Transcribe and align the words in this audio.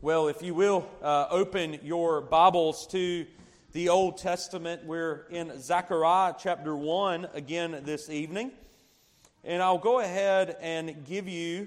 Well, 0.00 0.28
if 0.28 0.42
you 0.42 0.54
will, 0.54 0.88
uh, 1.02 1.26
open 1.28 1.80
your 1.82 2.20
Bibles 2.20 2.86
to 2.92 3.26
the 3.72 3.88
Old 3.88 4.16
Testament. 4.16 4.84
We're 4.84 5.26
in 5.28 5.60
Zechariah 5.60 6.34
chapter 6.38 6.76
1 6.76 7.26
again 7.34 7.80
this 7.82 8.08
evening. 8.08 8.52
And 9.42 9.60
I'll 9.60 9.76
go 9.76 9.98
ahead 9.98 10.56
and 10.60 11.04
give 11.04 11.26
you 11.26 11.66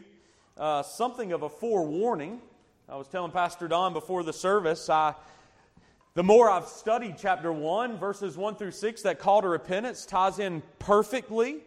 uh, 0.58 0.82
something 0.82 1.34
of 1.34 1.42
a 1.42 1.50
forewarning. 1.50 2.40
I 2.88 2.96
was 2.96 3.10
telling 3.10 3.34
Pastor 3.34 3.68
Don 3.68 3.92
before 3.92 4.24
the 4.24 4.32
service, 4.32 4.90
I, 4.90 5.14
the 6.14 6.24
more 6.24 6.50
I've 6.50 6.68
studied 6.68 7.18
chapter 7.20 7.52
1, 7.52 7.98
verses 7.98 8.38
1 8.38 8.56
through 8.56 8.72
6, 8.72 9.02
that 9.02 9.20
call 9.20 9.42
to 9.42 9.50
repentance 9.50 10.06
ties 10.06 10.40
in 10.40 10.64
perfectly 10.80 11.58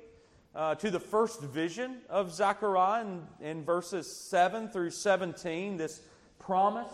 uh, 0.55 0.77
to 0.77 0.91
the 0.91 1.01
first 1.01 1.43
vision 1.43 1.99
of 2.09 2.33
Zechariah 2.33 3.03
in, 3.03 3.23
in 3.43 3.65
verses 3.67 4.11
7 4.11 4.71
through 4.71 4.93
17. 4.93 5.77
This 5.77 6.01
promise 6.45 6.93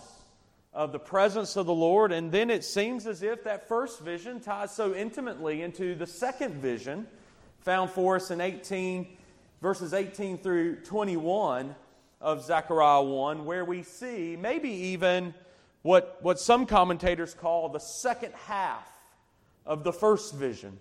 of 0.72 0.92
the 0.92 0.98
presence 0.98 1.56
of 1.56 1.66
the 1.66 1.74
Lord. 1.74 2.12
And 2.12 2.30
then 2.30 2.50
it 2.50 2.64
seems 2.64 3.06
as 3.06 3.22
if 3.22 3.44
that 3.44 3.66
first 3.66 4.00
vision 4.00 4.40
ties 4.40 4.70
so 4.70 4.94
intimately 4.94 5.62
into 5.62 5.94
the 5.94 6.06
second 6.06 6.54
vision 6.54 7.06
found 7.60 7.90
for 7.90 8.16
us 8.16 8.30
in 8.30 8.40
18, 8.40 9.06
verses 9.60 9.92
18 9.92 10.38
through 10.38 10.76
21 10.76 11.74
of 12.20 12.44
Zechariah 12.44 13.02
1, 13.02 13.44
where 13.44 13.64
we 13.64 13.82
see 13.82 14.36
maybe 14.40 14.70
even 14.70 15.34
what, 15.82 16.18
what 16.22 16.38
some 16.38 16.66
commentators 16.66 17.34
call 17.34 17.68
the 17.68 17.80
second 17.80 18.32
half 18.46 18.86
of 19.66 19.84
the 19.84 19.92
first 19.92 20.34
vision. 20.34 20.78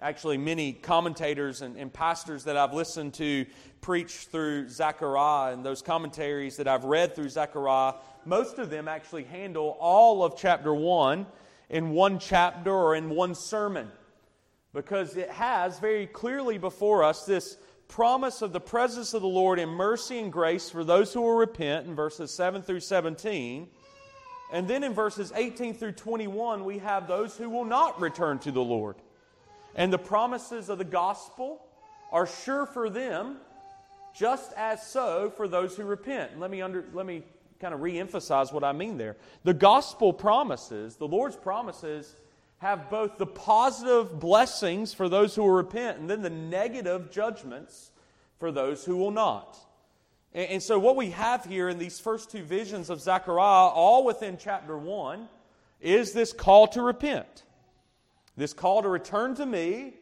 Actually, 0.00 0.38
many 0.38 0.72
commentators 0.72 1.60
and, 1.60 1.76
and, 1.76 1.92
pastors 1.92 2.44
that 2.44 2.56
I've 2.56 2.72
listened 2.72 3.14
to 3.14 3.44
preach 3.80 4.28
through 4.30 4.68
Zechariah 4.68 5.52
and 5.52 5.64
those 5.64 5.82
commentaries 5.82 6.56
that 6.58 6.68
I've 6.68 6.84
read 6.84 7.16
through 7.16 7.30
Zechariah, 7.30 7.94
most 8.24 8.58
of 8.58 8.70
them 8.70 8.86
actually 8.86 9.24
handle 9.24 9.76
all 9.80 10.22
of 10.22 10.36
chapter 10.36 10.72
1 10.72 11.26
in 11.70 11.90
one 11.90 12.20
chapter 12.20 12.70
or 12.70 12.94
in 12.94 13.10
one 13.10 13.34
sermon 13.34 13.90
because 14.72 15.16
it 15.16 15.30
has 15.30 15.80
very 15.80 16.06
clearly 16.06 16.58
before 16.58 17.02
us 17.02 17.24
this 17.24 17.56
promise 17.88 18.42
of 18.42 18.52
the 18.52 18.60
presence 18.60 19.14
of 19.14 19.22
the 19.22 19.28
Lord 19.28 19.58
in 19.58 19.68
mercy 19.68 20.18
and 20.18 20.32
grace 20.32 20.70
for 20.70 20.84
those 20.84 21.12
who 21.12 21.22
will 21.22 21.36
repent 21.36 21.88
in 21.88 21.96
verses 21.96 22.32
7 22.36 22.62
through 22.62 22.80
17. 22.80 23.66
And 24.52 24.68
then 24.68 24.84
in 24.84 24.92
verses 24.92 25.32
18 25.34 25.74
through 25.74 25.92
21, 25.92 26.64
we 26.64 26.78
have 26.78 27.08
those 27.08 27.36
who 27.36 27.50
will 27.50 27.64
not 27.64 28.00
return 28.00 28.38
to 28.40 28.52
the 28.52 28.62
Lord. 28.62 28.96
And 29.74 29.92
the 29.92 29.98
promises 29.98 30.68
of 30.68 30.78
the 30.78 30.84
gospel 30.84 31.60
are 32.10 32.26
sure 32.26 32.66
for 32.66 32.90
them, 32.90 33.36
just 34.14 34.52
as 34.56 34.86
so 34.86 35.32
for 35.36 35.46
those 35.46 35.76
who 35.76 35.84
repent. 35.84 36.38
let 36.40 36.50
me, 36.50 36.62
under, 36.62 36.84
let 36.92 37.06
me 37.06 37.22
kind 37.60 37.74
of 37.74 37.80
reemphasize 37.80 38.52
what 38.52 38.64
I 38.64 38.72
mean 38.72 38.98
there. 38.98 39.16
The 39.44 39.54
gospel 39.54 40.12
promises, 40.12 40.96
the 40.96 41.08
Lord's 41.08 41.36
promises, 41.36 42.16
have 42.58 42.90
both 42.90 43.18
the 43.18 43.26
positive 43.26 44.18
blessings 44.18 44.92
for 44.92 45.08
those 45.08 45.34
who 45.34 45.42
will 45.42 45.50
repent 45.50 45.98
and 45.98 46.10
then 46.10 46.22
the 46.22 46.30
negative 46.30 47.10
judgments 47.10 47.92
for 48.38 48.50
those 48.50 48.84
who 48.84 48.96
will 48.96 49.10
not. 49.10 49.56
And, 50.32 50.50
and 50.50 50.62
so, 50.62 50.78
what 50.78 50.96
we 50.96 51.10
have 51.10 51.44
here 51.44 51.68
in 51.68 51.78
these 51.78 52.00
first 52.00 52.30
two 52.30 52.42
visions 52.42 52.90
of 52.90 53.00
Zechariah, 53.00 53.68
all 53.68 54.04
within 54.04 54.36
chapter 54.38 54.76
1, 54.76 55.28
is 55.80 56.12
this 56.12 56.32
call 56.32 56.66
to 56.68 56.82
repent. 56.82 57.44
This 58.38 58.52
call 58.52 58.82
to 58.82 58.88
return 58.88 59.34
to 59.34 59.44
me, 59.44 59.94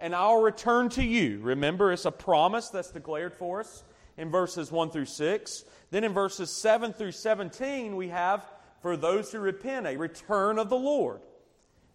and 0.00 0.14
I'll 0.14 0.40
return 0.40 0.88
to 0.90 1.04
you. 1.04 1.40
Remember, 1.42 1.92
it's 1.92 2.06
a 2.06 2.10
promise 2.10 2.70
that's 2.70 2.90
declared 2.90 3.34
for 3.34 3.60
us 3.60 3.84
in 4.16 4.30
verses 4.30 4.72
1 4.72 4.88
through 4.88 5.04
6. 5.04 5.64
Then 5.90 6.02
in 6.02 6.14
verses 6.14 6.50
7 6.50 6.94
through 6.94 7.12
17, 7.12 7.94
we 7.94 8.08
have, 8.08 8.50
for 8.80 8.96
those 8.96 9.30
who 9.30 9.40
repent, 9.40 9.86
a 9.86 9.98
return 9.98 10.58
of 10.58 10.70
the 10.70 10.76
Lord. 10.76 11.20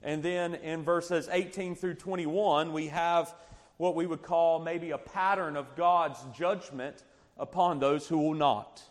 And 0.03 0.21
then 0.21 0.53
in 0.53 0.83
verses 0.83 1.29
18 1.31 1.73
through 1.73 1.95
21, 1.95 2.73
we 2.73 2.89
have 2.89 3.33
what 3.77 3.95
we 3.95 4.05
would 4.05 4.21
call 4.21 4.59
maybe 4.59 4.91
a 4.91 4.99
pattern 4.99 5.55
of 5.55 5.75
God's 5.75 6.23
judgment 6.37 7.05
upon 7.39 7.79
those 7.79 8.07
who 8.07 8.19
will 8.19 8.35
not. 8.35 8.83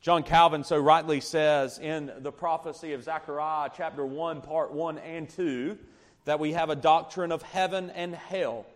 John 0.00 0.24
Calvin 0.24 0.64
so 0.64 0.78
rightly 0.78 1.20
says 1.20 1.78
in 1.78 2.10
the 2.18 2.32
prophecy 2.32 2.92
of 2.92 3.04
Zechariah, 3.04 3.70
chapter 3.72 4.04
1, 4.04 4.40
part 4.40 4.72
1 4.72 4.98
and 4.98 5.28
2, 5.28 5.78
that 6.28 6.38
we 6.38 6.52
have 6.52 6.68
a 6.68 6.76
doctrine 6.76 7.32
of 7.32 7.40
heaven 7.40 7.88
and 7.88 8.14
hell, 8.14 8.66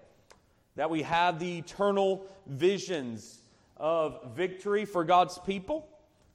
that 0.74 0.88
we 0.88 1.02
have 1.02 1.38
the 1.38 1.58
eternal 1.58 2.24
visions 2.46 3.40
of 3.76 4.34
victory 4.34 4.86
for 4.86 5.04
God's 5.04 5.38
people 5.40 5.86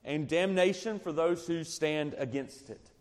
and 0.05 0.27
damnation 0.27 0.99
for 0.99 1.11
those 1.11 1.47
who 1.47 1.63
stand 1.63 2.13
against 2.19 2.69
it. 2.69 2.91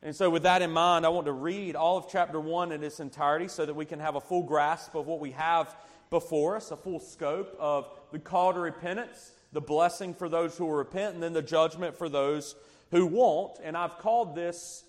And 0.00 0.16
so, 0.16 0.30
with 0.30 0.44
that 0.44 0.62
in 0.62 0.70
mind, 0.70 1.04
I 1.04 1.10
want 1.10 1.26
to 1.26 1.32
read 1.32 1.76
all 1.76 1.98
of 1.98 2.06
chapter 2.10 2.40
1 2.40 2.72
in 2.72 2.82
its 2.82 2.98
entirety 2.98 3.48
so 3.48 3.66
that 3.66 3.76
we 3.76 3.84
can 3.84 4.00
have 4.00 4.14
a 4.14 4.22
full 4.22 4.44
grasp 4.44 4.94
of 4.94 5.06
what 5.06 5.20
we 5.20 5.32
have 5.32 5.76
before 6.08 6.56
us, 6.56 6.70
a 6.70 6.78
full 6.78 6.98
scope 6.98 7.54
of 7.60 7.90
the 8.10 8.18
call 8.18 8.54
to 8.54 8.58
repentance, 8.58 9.32
the 9.52 9.60
blessing 9.60 10.14
for 10.14 10.30
those 10.30 10.56
who 10.56 10.64
will 10.64 10.72
repent, 10.72 11.12
and 11.12 11.22
then 11.22 11.34
the 11.34 11.42
judgment 11.42 11.94
for 11.94 12.08
those 12.08 12.54
who 12.90 13.04
won't. 13.04 13.58
And 13.62 13.76
I've 13.76 13.98
called 13.98 14.34
this 14.34 14.82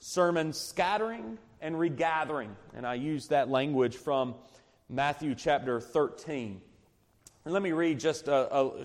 sermon 0.00 0.52
Scattering 0.52 1.38
and 1.60 1.78
regathering. 1.78 2.56
And 2.74 2.86
I 2.86 2.94
use 2.94 3.28
that 3.28 3.48
language 3.48 3.96
from 3.96 4.34
Matthew 4.88 5.34
chapter 5.34 5.80
13. 5.80 6.60
And 7.44 7.54
let 7.54 7.62
me 7.62 7.72
read 7.72 8.00
just 8.00 8.28
a, 8.28 8.54
a, 8.54 8.84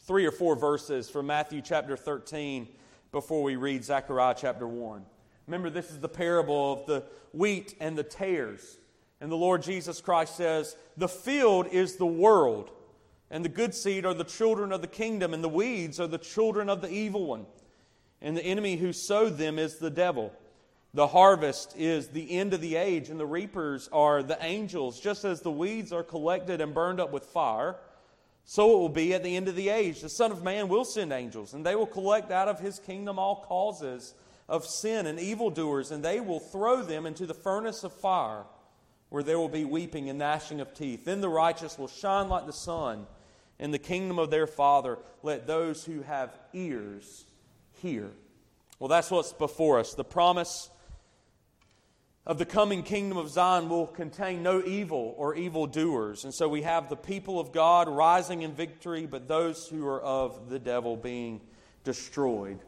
three 0.00 0.24
or 0.24 0.30
four 0.30 0.56
verses 0.56 1.10
from 1.10 1.26
Matthew 1.26 1.60
chapter 1.62 1.96
13 1.96 2.68
before 3.12 3.42
we 3.42 3.56
read 3.56 3.84
Zechariah 3.84 4.34
chapter 4.36 4.66
1. 4.66 5.04
Remember, 5.46 5.70
this 5.70 5.90
is 5.90 6.00
the 6.00 6.08
parable 6.08 6.72
of 6.72 6.86
the 6.86 7.04
wheat 7.32 7.74
and 7.80 7.96
the 7.96 8.02
tares. 8.02 8.78
And 9.20 9.30
the 9.30 9.36
Lord 9.36 9.62
Jesus 9.62 10.00
Christ 10.00 10.36
says, 10.36 10.76
The 10.96 11.08
field 11.08 11.68
is 11.68 11.96
the 11.96 12.06
world, 12.06 12.70
and 13.30 13.44
the 13.44 13.48
good 13.48 13.74
seed 13.74 14.04
are 14.04 14.14
the 14.14 14.24
children 14.24 14.72
of 14.72 14.80
the 14.80 14.86
kingdom, 14.86 15.32
and 15.32 15.42
the 15.42 15.48
weeds 15.48 15.98
are 15.98 16.06
the 16.06 16.18
children 16.18 16.68
of 16.68 16.80
the 16.80 16.90
evil 16.90 17.26
one. 17.26 17.46
And 18.20 18.36
the 18.36 18.44
enemy 18.44 18.76
who 18.76 18.92
sowed 18.92 19.38
them 19.38 19.58
is 19.58 19.78
the 19.78 19.90
devil. 19.90 20.32
The 20.96 21.08
harvest 21.08 21.74
is 21.76 22.08
the 22.08 22.30
end 22.38 22.54
of 22.54 22.62
the 22.62 22.76
age, 22.76 23.10
and 23.10 23.20
the 23.20 23.26
reapers 23.26 23.86
are 23.92 24.22
the 24.22 24.38
angels. 24.42 24.98
Just 24.98 25.26
as 25.26 25.42
the 25.42 25.50
weeds 25.50 25.92
are 25.92 26.02
collected 26.02 26.62
and 26.62 26.72
burned 26.72 27.00
up 27.00 27.12
with 27.12 27.26
fire, 27.26 27.76
so 28.46 28.72
it 28.72 28.78
will 28.78 28.88
be 28.88 29.12
at 29.12 29.22
the 29.22 29.36
end 29.36 29.46
of 29.46 29.56
the 29.56 29.68
age. 29.68 30.00
The 30.00 30.08
Son 30.08 30.32
of 30.32 30.42
Man 30.42 30.68
will 30.68 30.86
send 30.86 31.12
angels, 31.12 31.52
and 31.52 31.66
they 31.66 31.76
will 31.76 31.86
collect 31.86 32.30
out 32.30 32.48
of 32.48 32.60
his 32.60 32.78
kingdom 32.78 33.18
all 33.18 33.44
causes 33.46 34.14
of 34.48 34.64
sin 34.64 35.04
and 35.04 35.20
evildoers, 35.20 35.90
and 35.90 36.02
they 36.02 36.18
will 36.18 36.40
throw 36.40 36.80
them 36.80 37.04
into 37.04 37.26
the 37.26 37.34
furnace 37.34 37.84
of 37.84 37.92
fire, 37.92 38.44
where 39.10 39.22
there 39.22 39.38
will 39.38 39.50
be 39.50 39.66
weeping 39.66 40.08
and 40.08 40.18
gnashing 40.18 40.62
of 40.62 40.72
teeth. 40.72 41.04
Then 41.04 41.20
the 41.20 41.28
righteous 41.28 41.78
will 41.78 41.88
shine 41.88 42.30
like 42.30 42.46
the 42.46 42.54
sun 42.54 43.06
in 43.58 43.70
the 43.70 43.78
kingdom 43.78 44.18
of 44.18 44.30
their 44.30 44.46
Father. 44.46 44.96
Let 45.22 45.46
those 45.46 45.84
who 45.84 46.00
have 46.00 46.34
ears 46.54 47.26
hear. 47.82 48.12
Well, 48.78 48.88
that's 48.88 49.10
what's 49.10 49.34
before 49.34 49.78
us. 49.78 49.92
The 49.92 50.02
promise 50.02 50.70
of 52.26 52.38
the 52.38 52.44
coming 52.44 52.82
kingdom 52.82 53.16
of 53.16 53.30
Zion 53.30 53.68
will 53.68 53.86
contain 53.86 54.42
no 54.42 54.60
evil 54.64 55.14
or 55.16 55.36
evildoers. 55.36 56.24
And 56.24 56.34
so 56.34 56.48
we 56.48 56.62
have 56.62 56.88
the 56.88 56.96
people 56.96 57.38
of 57.38 57.52
God 57.52 57.88
rising 57.88 58.42
in 58.42 58.52
victory, 58.52 59.06
but 59.06 59.28
those 59.28 59.68
who 59.68 59.86
are 59.86 60.00
of 60.00 60.48
the 60.50 60.58
devil 60.58 60.96
being 60.96 61.40
destroyed. 61.84 62.58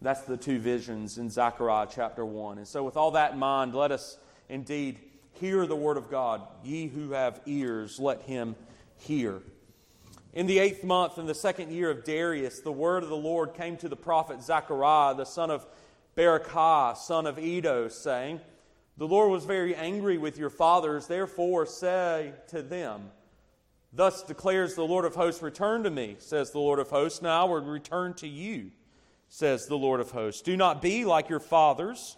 That's 0.00 0.22
the 0.22 0.36
two 0.36 0.60
visions 0.60 1.18
in 1.18 1.30
Zechariah 1.30 1.88
chapter 1.90 2.24
1. 2.24 2.58
And 2.58 2.66
so, 2.66 2.82
with 2.84 2.96
all 2.96 3.12
that 3.12 3.32
in 3.32 3.38
mind, 3.38 3.74
let 3.74 3.90
us 3.90 4.18
indeed 4.48 4.98
hear 5.32 5.66
the 5.66 5.76
word 5.76 5.96
of 5.96 6.10
God. 6.10 6.42
Ye 6.64 6.86
who 6.86 7.12
have 7.12 7.40
ears, 7.46 7.98
let 7.98 8.22
him 8.22 8.54
hear. 8.98 9.42
In 10.32 10.46
the 10.46 10.60
eighth 10.60 10.82
month, 10.82 11.18
in 11.18 11.26
the 11.26 11.34
second 11.34 11.72
year 11.72 11.90
of 11.90 12.04
Darius, 12.04 12.60
the 12.60 12.72
word 12.72 13.02
of 13.02 13.10
the 13.10 13.16
Lord 13.16 13.54
came 13.54 13.76
to 13.78 13.88
the 13.88 13.96
prophet 13.96 14.42
Zechariah, 14.42 15.14
the 15.14 15.24
son 15.24 15.50
of 15.50 15.66
Berechiah, 16.16 16.96
son 16.96 17.26
of 17.26 17.38
Iddo, 17.38 17.88
saying, 17.88 18.40
the 18.96 19.08
Lord 19.08 19.30
was 19.30 19.44
very 19.44 19.74
angry 19.74 20.18
with 20.18 20.38
your 20.38 20.50
fathers, 20.50 21.06
therefore 21.06 21.66
say 21.66 22.32
to 22.48 22.62
them, 22.62 23.10
Thus 23.92 24.22
declares 24.22 24.74
the 24.74 24.86
Lord 24.86 25.04
of 25.04 25.14
hosts, 25.14 25.42
Return 25.42 25.82
to 25.84 25.90
me, 25.90 26.16
says 26.18 26.50
the 26.50 26.58
Lord 26.58 26.78
of 26.78 26.90
hosts. 26.90 27.22
Now 27.22 27.42
I 27.42 27.48
will 27.48 27.60
return 27.60 28.14
to 28.14 28.28
you, 28.28 28.70
says 29.28 29.66
the 29.66 29.76
Lord 29.76 30.00
of 30.00 30.10
hosts. 30.10 30.42
Do 30.42 30.56
not 30.56 30.80
be 30.82 31.04
like 31.04 31.28
your 31.28 31.40
fathers, 31.40 32.16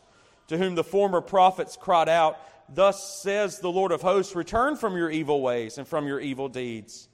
to 0.49 0.59
whom 0.59 0.75
the 0.75 0.85
former 0.85 1.21
prophets 1.21 1.76
cried 1.76 2.09
out, 2.09 2.38
Thus 2.69 3.21
says 3.23 3.59
the 3.59 3.71
Lord 3.71 3.93
of 3.93 4.03
hosts, 4.03 4.35
Return 4.35 4.76
from 4.76 4.97
your 4.97 5.11
evil 5.11 5.43
ways 5.43 5.79
and 5.79 5.87
from 5.87 6.06
your 6.06 6.21
evil 6.21 6.49
deeds. 6.49 7.09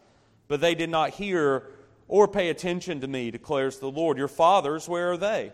But 0.48 0.60
they 0.60 0.74
did 0.74 0.90
not 0.90 1.10
hear 1.10 1.70
or 2.08 2.28
pay 2.28 2.48
attention 2.48 3.00
to 3.00 3.08
me, 3.08 3.30
declares 3.30 3.78
the 3.78 3.90
Lord. 3.90 4.18
Your 4.18 4.28
fathers, 4.28 4.88
where 4.88 5.12
are 5.12 5.16
they? 5.16 5.52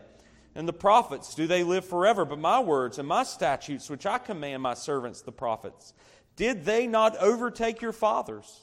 And 0.57 0.67
the 0.67 0.73
prophets, 0.73 1.35
do 1.35 1.47
they 1.47 1.63
live 1.63 1.85
forever? 1.85 2.25
But 2.25 2.39
my 2.39 2.61
words 2.61 2.99
and 2.99 3.07
my 3.07 3.25
statutes, 3.25 3.91
which 3.91 4.07
I 4.07 4.17
command 4.17 4.63
my 4.63 4.73
servants, 4.73 5.21
the 5.21 5.31
prophets, 5.31 5.93
did 6.35 6.65
they 6.65 6.87
not 6.87 7.15
overtake 7.19 7.83
your 7.83 7.93
fathers? 7.93 8.63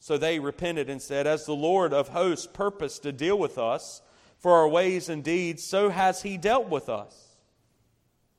So 0.00 0.16
they 0.16 0.38
repented 0.38 0.88
and 0.88 1.02
said, 1.02 1.26
As 1.26 1.44
the 1.44 1.54
Lord 1.54 1.92
of 1.92 2.08
hosts 2.08 2.46
purposed 2.46 3.02
to 3.02 3.12
deal 3.12 3.38
with 3.38 3.58
us, 3.58 4.00
for 4.38 4.52
our 4.52 4.68
ways 4.68 5.10
and 5.10 5.22
deeds, 5.22 5.64
so 5.64 5.90
has 5.90 6.22
he 6.22 6.38
dealt 6.38 6.68
with 6.68 6.88
us. 6.88 7.36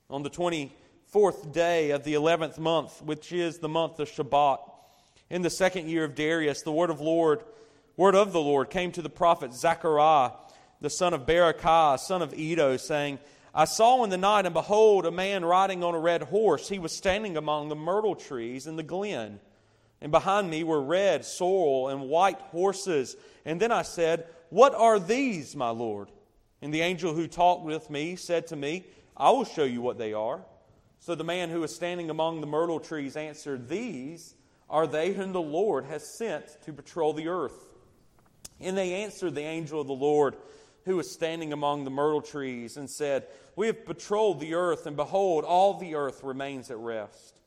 On 0.10 0.24
the 0.24 0.30
24th 0.30 1.54
day 1.54 1.92
of 1.92 2.04
the 2.04 2.16
11th 2.16 2.58
month, 2.58 3.04
which 3.04 3.32
is 3.32 3.60
the 3.60 3.70
month 3.70 4.00
of 4.00 4.10
Shebat, 4.10 4.60
in 5.30 5.44
the 5.44 5.50
second 5.52 5.90
year 5.90 6.06
of 6.06 6.16
Darius, 6.16 6.64
the 6.64 6.72
word 6.72 6.90
of 6.90 7.02
Lord, 7.02 7.44
word 7.98 8.16
of 8.16 8.32
the 8.32 8.42
Lord 8.42 8.72
came 8.72 8.92
to 8.94 9.04
the 9.04 9.10
prophet 9.10 9.54
Zechariah, 9.54 10.32
the 10.82 10.90
son 10.90 11.14
of 11.14 11.26
Berechiah, 11.26 12.00
son 12.00 12.22
of 12.22 12.34
Iddo, 12.34 12.78
saying, 12.78 13.20
I 13.54 13.66
saw 13.66 14.04
in 14.04 14.10
the 14.10 14.18
night, 14.18 14.46
and 14.46 14.54
behold, 14.54 15.06
a 15.06 15.12
man 15.12 15.44
riding 15.44 15.84
on 15.84 15.96
a 15.96 16.00
red 16.00 16.24
horse. 16.24 16.70
He 16.70 16.80
was 16.80 16.96
standing 16.96 17.36
among 17.36 17.70
the 17.70 17.76
myrtle 17.76 18.16
trees 18.16 18.68
in 18.68 18.76
the 18.76 18.84
glen. 18.84 19.40
And 20.02 20.12
behind 20.12 20.50
me 20.50 20.64
were 20.64 20.82
red, 20.82 21.26
sorrel, 21.26 21.90
and 21.90 22.10
white 22.10 22.40
horses. 22.40 23.18
And 23.46 23.60
then 23.60 23.72
I 23.72 23.82
said, 23.82 24.28
What 24.50 24.74
are 24.76 25.00
these, 25.00 25.56
my 25.56 25.70
Lord? 25.70 26.10
And 26.62 26.74
the 26.74 26.82
angel 26.82 27.14
who 27.14 27.28
talked 27.28 27.66
with 27.66 27.90
me 27.90 28.16
said 28.16 28.48
to 28.48 28.56
me, 28.56 28.86
I 29.18 29.32
will 29.32 29.46
show 29.46 29.64
you 29.64 29.82
what 29.82 29.98
they 29.98 30.14
are. 30.14 30.42
So 31.00 31.16
the 31.16 31.24
man 31.24 31.50
who 31.50 31.62
was 31.62 31.74
standing 31.74 32.10
among 32.10 32.42
the 32.42 32.48
myrtle 32.48 32.80
trees 32.80 33.18
answered, 33.18 33.68
These 33.68 34.36
are 34.70 34.86
they 34.86 35.14
whom 35.14 35.34
the 35.34 35.42
Lord 35.42 35.86
has 35.86 36.08
sent 36.08 36.62
to 36.64 36.74
patrol 36.74 37.14
the 37.14 37.28
earth. 37.28 37.70
And 38.60 38.78
they 38.78 39.04
answered 39.04 39.36
the 39.36 39.42
angel 39.42 39.82
of 39.82 39.88
the 39.88 39.94
Lord 39.94 40.36
who 40.90 40.98
was 40.98 41.12
standing 41.12 41.54
among 41.54 41.84
the 41.84 41.92
myrtle 41.92 42.22
trees 42.22 42.76
and 42.76 42.90
said, 42.90 43.28
We 43.56 43.68
have 43.68 43.86
patrolled 43.86 44.40
the 44.40 44.56
earth, 44.56 44.88
and 44.88 44.96
behold, 44.96 45.44
all 45.46 45.76
the 45.76 45.94
earth 45.94 46.24
remains 46.24 46.72
at 46.72 46.80
rest. 46.80 47.40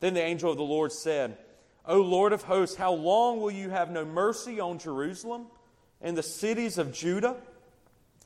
Then 0.00 0.12
the 0.12 0.20
angel 0.20 0.50
of 0.50 0.58
the 0.58 0.62
Lord 0.62 0.92
said, 0.92 1.38
O 1.86 2.02
Lord 2.02 2.34
of 2.34 2.42
hosts, 2.42 2.76
how 2.76 2.92
long 2.92 3.40
will 3.40 3.50
you 3.50 3.70
have 3.70 3.90
no 3.90 4.04
mercy 4.04 4.60
on 4.60 4.78
Jerusalem 4.78 5.46
and 6.02 6.18
the 6.18 6.22
cities 6.22 6.76
of 6.76 6.92
Judah, 6.92 7.36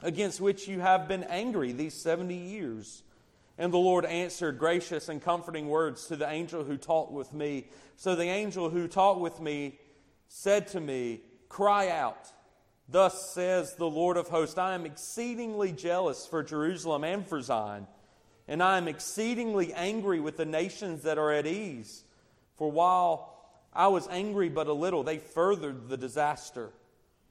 against 0.03 0.41
which 0.41 0.67
you 0.67 0.81
have 0.81 1.07
been 1.07 1.23
angry 1.23 1.71
these 1.71 1.95
70 1.95 2.35
years? 2.35 3.05
And 3.59 3.73
the 3.73 3.79
Lord 3.79 4.05
answered 4.05 4.59
gracious 4.59 5.09
and 5.09 5.23
comforting 5.23 5.69
words 5.69 6.07
to 6.09 6.17
the 6.17 6.29
angel 6.29 6.65
who 6.65 6.77
talked 6.77 7.13
with 7.13 7.33
me. 7.33 7.69
So 7.97 8.17
the 8.17 8.25
angel 8.25 8.69
who 8.69 8.89
talked 8.89 9.21
with 9.21 9.41
me 9.41 9.79
said 10.27 10.67
to 10.69 10.81
me, 10.81 11.21
Cry 11.49 11.89
out. 11.89 12.33
Thus 12.89 13.33
says 13.33 13.75
the 13.75 13.91
Lord 13.91 14.17
of 14.17 14.29
hosts 14.29 14.59
I 14.59 14.75
am 14.75 14.87
exceedingly 14.87 15.73
jealous 15.73 16.27
for 16.27 16.43
Jerusalem 16.43 17.05
and 17.05 17.27
for 17.27 17.41
Zion, 17.41 17.87
and 18.47 18.63
I 18.63 18.79
am 18.79 18.89
exceedingly 18.89 19.73
angry 19.73 20.21
with 20.21 20.37
the 20.37 20.45
nations 20.45 21.03
that 21.03 21.19
are 21.19 21.33
at 21.33 21.47
ease. 21.47 22.05
For 22.57 22.71
while 22.71 23.37
I 23.77 23.89
was 23.89 24.09
angry 24.09 24.49
but 24.49 24.69
a 24.69 24.73
little. 24.73 25.05
They 25.05 25.19
furthered 25.19 25.89
the 25.89 25.99
disaster. 25.99 26.71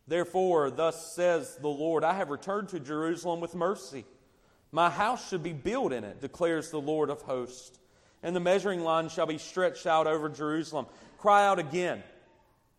Therefore, 0.07 0.69
thus 0.69 1.13
says 1.13 1.57
the 1.59 1.67
Lord 1.67 2.03
I 2.03 2.13
have 2.13 2.29
returned 2.29 2.69
to 2.69 2.79
Jerusalem 2.79 3.39
with 3.39 3.55
mercy. 3.55 4.05
My 4.71 4.91
house 4.91 5.27
should 5.27 5.41
be 5.41 5.53
built 5.53 5.91
in 5.91 6.03
it, 6.03 6.21
declares 6.21 6.69
the 6.69 6.79
Lord 6.79 7.09
of 7.09 7.23
hosts. 7.23 7.79
And 8.21 8.35
the 8.35 8.39
measuring 8.39 8.81
line 8.81 9.09
shall 9.09 9.25
be 9.25 9.39
stretched 9.39 9.87
out 9.87 10.05
over 10.05 10.29
Jerusalem. 10.29 10.85
Cry 11.17 11.47
out 11.47 11.57
again. 11.57 12.03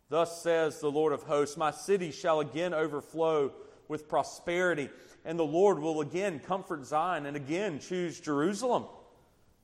Thus 0.08 0.42
says 0.42 0.80
the 0.80 0.90
Lord 0.90 1.12
of 1.12 1.24
hosts 1.24 1.56
My 1.56 1.70
city 1.70 2.10
shall 2.10 2.40
again 2.40 2.72
overflow 2.72 3.52
with 3.88 4.08
prosperity, 4.08 4.90
and 5.24 5.38
the 5.38 5.44
Lord 5.44 5.78
will 5.78 6.00
again 6.00 6.40
comfort 6.40 6.84
Zion 6.84 7.26
and 7.26 7.36
again 7.36 7.80
choose 7.80 8.20
Jerusalem. 8.20 8.84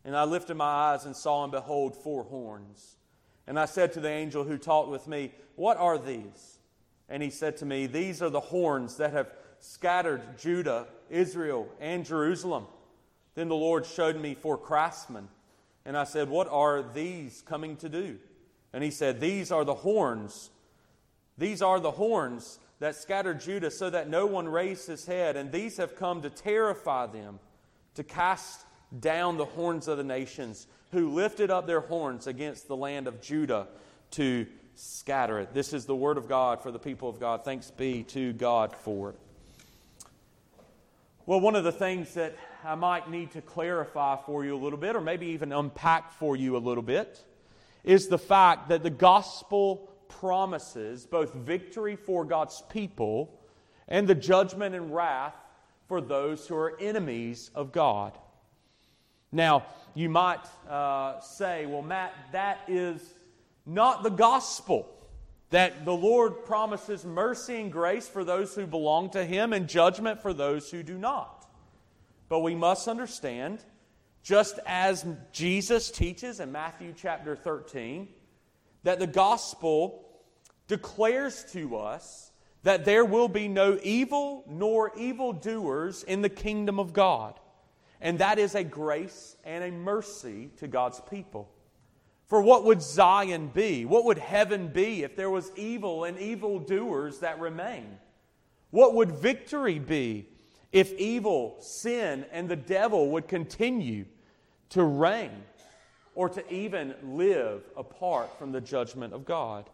And 0.04 0.16
I 0.16 0.24
lifted 0.24 0.56
my 0.56 0.64
eyes 0.64 1.04
and 1.04 1.14
saw, 1.14 1.44
and 1.44 1.52
behold, 1.52 1.96
four 1.96 2.24
horns. 2.24 2.96
And 3.46 3.58
I 3.58 3.66
said 3.66 3.92
to 3.92 4.00
the 4.00 4.10
angel 4.10 4.44
who 4.44 4.58
talked 4.58 4.88
with 4.88 5.06
me, 5.06 5.32
What 5.54 5.76
are 5.76 5.98
these? 5.98 6.58
And 7.08 7.22
he 7.22 7.30
said 7.30 7.56
to 7.58 7.66
me, 7.66 7.86
These 7.86 8.22
are 8.22 8.30
the 8.30 8.40
horns 8.40 8.96
that 8.96 9.12
have 9.12 9.32
scattered 9.60 10.38
Judah, 10.38 10.86
Israel, 11.08 11.68
and 11.80 12.04
Jerusalem. 12.04 12.66
Then 13.34 13.48
the 13.48 13.54
Lord 13.54 13.86
showed 13.86 14.16
me 14.16 14.34
four 14.34 14.58
craftsmen. 14.58 15.28
And 15.84 15.96
I 15.96 16.04
said, 16.04 16.28
What 16.28 16.48
are 16.48 16.82
these 16.82 17.42
coming 17.46 17.76
to 17.76 17.88
do? 17.88 18.18
And 18.72 18.82
he 18.82 18.90
said, 18.90 19.20
These 19.20 19.52
are 19.52 19.64
the 19.64 19.74
horns. 19.74 20.50
These 21.38 21.62
are 21.62 21.80
the 21.80 21.90
horns 21.90 22.58
that 22.78 22.94
scattered 22.94 23.40
Judah 23.40 23.70
so 23.70 23.90
that 23.90 24.08
no 24.08 24.26
one 24.26 24.48
raised 24.48 24.86
his 24.86 25.06
head. 25.06 25.36
And 25.36 25.52
these 25.52 25.76
have 25.76 25.96
come 25.96 26.22
to 26.22 26.30
terrify 26.30 27.06
them, 27.06 27.38
to 27.94 28.02
cast 28.02 28.64
down 28.98 29.36
the 29.36 29.44
horns 29.44 29.88
of 29.88 29.98
the 29.98 30.04
nations, 30.04 30.66
who 30.90 31.10
lifted 31.10 31.50
up 31.50 31.66
their 31.66 31.80
horns 31.80 32.26
against 32.26 32.68
the 32.68 32.76
land 32.76 33.06
of 33.06 33.20
Judah 33.22 33.68
to 34.12 34.46
scatter 34.74 35.38
it. 35.38 35.54
This 35.54 35.72
is 35.72 35.86
the 35.86 35.96
word 35.96 36.18
of 36.18 36.28
God 36.28 36.62
for 36.62 36.70
the 36.70 36.78
people 36.78 37.08
of 37.08 37.20
God. 37.20 37.44
Thanks 37.44 37.70
be 37.70 38.02
to 38.04 38.32
God 38.32 38.74
for 38.74 39.10
it. 39.10 39.18
Well, 41.24 41.40
one 41.40 41.54
of 41.54 41.64
the 41.64 41.72
things 41.72 42.14
that 42.14 42.36
I 42.64 42.74
might 42.74 43.08
need 43.08 43.30
to 43.32 43.40
clarify 43.40 44.16
for 44.26 44.44
you 44.44 44.56
a 44.56 44.60
little 44.60 44.78
bit, 44.78 44.96
or 44.96 45.00
maybe 45.00 45.28
even 45.28 45.52
unpack 45.52 46.12
for 46.12 46.36
you 46.36 46.56
a 46.56 46.58
little 46.58 46.82
bit, 46.82 47.22
is 47.84 48.08
the 48.08 48.18
fact 48.18 48.68
that 48.68 48.82
the 48.82 48.90
gospel 48.90 49.90
promises 50.08 51.06
both 51.06 51.34
victory 51.34 51.96
for 51.96 52.24
God's 52.24 52.62
people 52.70 53.40
and 53.88 54.06
the 54.06 54.14
judgment 54.14 54.74
and 54.74 54.94
wrath 54.94 55.34
for 55.88 56.00
those 56.00 56.46
who 56.46 56.56
are 56.56 56.78
enemies 56.80 57.50
of 57.54 57.72
God. 57.72 58.16
Now, 59.32 59.66
you 59.94 60.08
might 60.08 60.44
uh, 60.68 61.20
say, 61.20 61.66
well, 61.66 61.82
Matt, 61.82 62.14
that 62.32 62.60
is 62.68 63.02
not 63.66 64.02
the 64.02 64.10
gospel. 64.10 64.88
That 65.50 65.84
the 65.84 65.94
Lord 65.94 66.46
promises 66.46 67.04
mercy 67.04 67.60
and 67.60 67.70
grace 67.70 68.08
for 68.08 68.24
those 68.24 68.54
who 68.54 68.66
belong 68.66 69.10
to 69.10 69.24
Him 69.24 69.52
and 69.52 69.68
judgment 69.68 70.22
for 70.22 70.32
those 70.32 70.70
who 70.70 70.82
do 70.82 70.96
not. 70.96 71.46
But 72.30 72.40
we 72.40 72.54
must 72.54 72.88
understand, 72.88 73.62
just 74.22 74.58
as 74.66 75.04
Jesus 75.32 75.90
teaches 75.90 76.40
in 76.40 76.52
Matthew 76.52 76.94
chapter 76.96 77.34
13, 77.34 78.08
that 78.84 78.98
the 78.98 79.06
gospel 79.06 80.08
declares 80.68 81.44
to 81.52 81.76
us 81.76 82.30
that 82.62 82.84
there 82.84 83.04
will 83.04 83.28
be 83.28 83.48
no 83.48 83.78
evil 83.82 84.44
nor 84.48 84.92
evildoers 84.96 86.04
in 86.04 86.22
the 86.22 86.28
kingdom 86.28 86.78
of 86.78 86.92
God. 86.92 87.38
And 88.00 88.18
that 88.18 88.38
is 88.38 88.54
a 88.54 88.64
grace 88.64 89.36
and 89.44 89.64
a 89.64 89.70
mercy 89.70 90.50
to 90.58 90.68
God's 90.68 91.00
people. 91.10 91.50
For 92.26 92.40
what 92.40 92.64
would 92.64 92.80
Zion 92.80 93.48
be? 93.48 93.84
What 93.84 94.04
would 94.04 94.18
heaven 94.18 94.68
be 94.68 95.02
if 95.02 95.16
there 95.16 95.30
was 95.30 95.52
evil 95.56 96.04
and 96.04 96.18
evildoers 96.18 97.18
that 97.18 97.40
remain? 97.40 97.98
What 98.70 98.94
would 98.94 99.12
victory 99.12 99.78
be 99.78 100.26
if 100.72 100.92
evil, 100.94 101.56
sin, 101.60 102.24
and 102.32 102.48
the 102.48 102.56
devil 102.56 103.10
would 103.10 103.28
continue 103.28 104.06
to 104.70 104.82
reign 104.82 105.42
or 106.14 106.28
to 106.30 106.52
even 106.52 106.94
live 107.02 107.62
apart 107.76 108.38
from 108.38 108.52
the 108.52 108.60
judgment 108.60 109.12
of 109.12 109.24
God? 109.24 109.68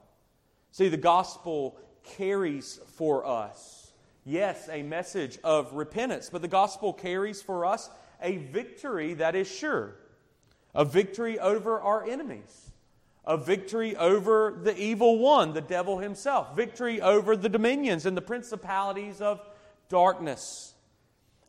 See, 0.73 0.88
the 0.88 0.97
gospel 0.97 1.78
carries 2.05 2.81
for 2.97 3.25
us, 3.25 3.93
yes, 4.25 4.69
a 4.71 4.83
message 4.83 5.38
of 5.45 5.73
repentance, 5.73 6.31
but 6.31 6.43
the 6.43 6.49
gospel 6.49 6.93
carries 6.93 7.43
for 7.43 7.64
us 7.64 7.90
a 8.21 8.37
victory 8.37 9.14
that 9.14 9.35
is 9.35 9.49
sure, 9.49 9.97
a 10.75 10.85
victory 10.85 11.38
over 11.38 11.81
our 11.81 12.05
enemies, 12.05 12.71
a 13.25 13.37
victory 13.37 13.95
over 13.97 14.59
the 14.62 14.76
evil 14.76 15.19
one, 15.19 15.52
the 15.52 15.61
devil 15.61 15.99
himself, 15.99 16.57
victory 16.57 17.00
over 17.00 17.37
the 17.37 17.49
dominions 17.49 18.07
and 18.07 18.17
the 18.17 18.23
principalities 18.23 19.21
of 19.21 19.40
darkness. 19.88 20.75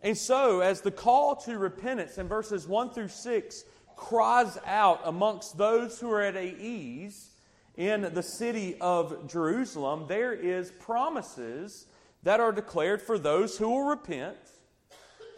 And 0.01 0.17
so, 0.17 0.61
as 0.61 0.81
the 0.81 0.91
call 0.91 1.35
to 1.37 1.57
repentance 1.57 2.17
in 2.17 2.27
verses 2.27 2.67
1 2.67 2.91
through 2.91 3.09
6 3.09 3.65
cries 3.95 4.57
out 4.65 5.01
amongst 5.03 5.57
those 5.57 5.99
who 5.99 6.09
are 6.11 6.21
at 6.21 6.37
ease 6.37 7.31
in 7.75 8.09
the 8.13 8.23
city 8.23 8.77
of 8.79 9.27
Jerusalem, 9.27 10.05
there 10.07 10.33
is 10.33 10.71
promises 10.71 11.85
that 12.23 12.39
are 12.39 12.51
declared 12.51 13.01
for 13.01 13.17
those 13.17 13.57
who 13.57 13.69
will 13.69 13.83
repent 13.83 14.37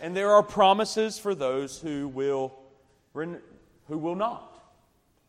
and 0.01 0.15
there 0.15 0.31
are 0.31 0.41
promises 0.41 1.19
for 1.19 1.35
those 1.35 1.79
who 1.79 2.07
will, 2.07 2.51
who 3.13 3.37
will 3.87 4.15
not, 4.15 4.59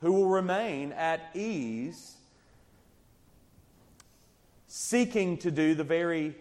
who 0.00 0.12
will 0.12 0.28
remain 0.28 0.92
at 0.92 1.28
ease, 1.34 2.16
seeking 4.66 5.36
to 5.36 5.50
do 5.50 5.74
the 5.74 5.84
very 5.84 6.34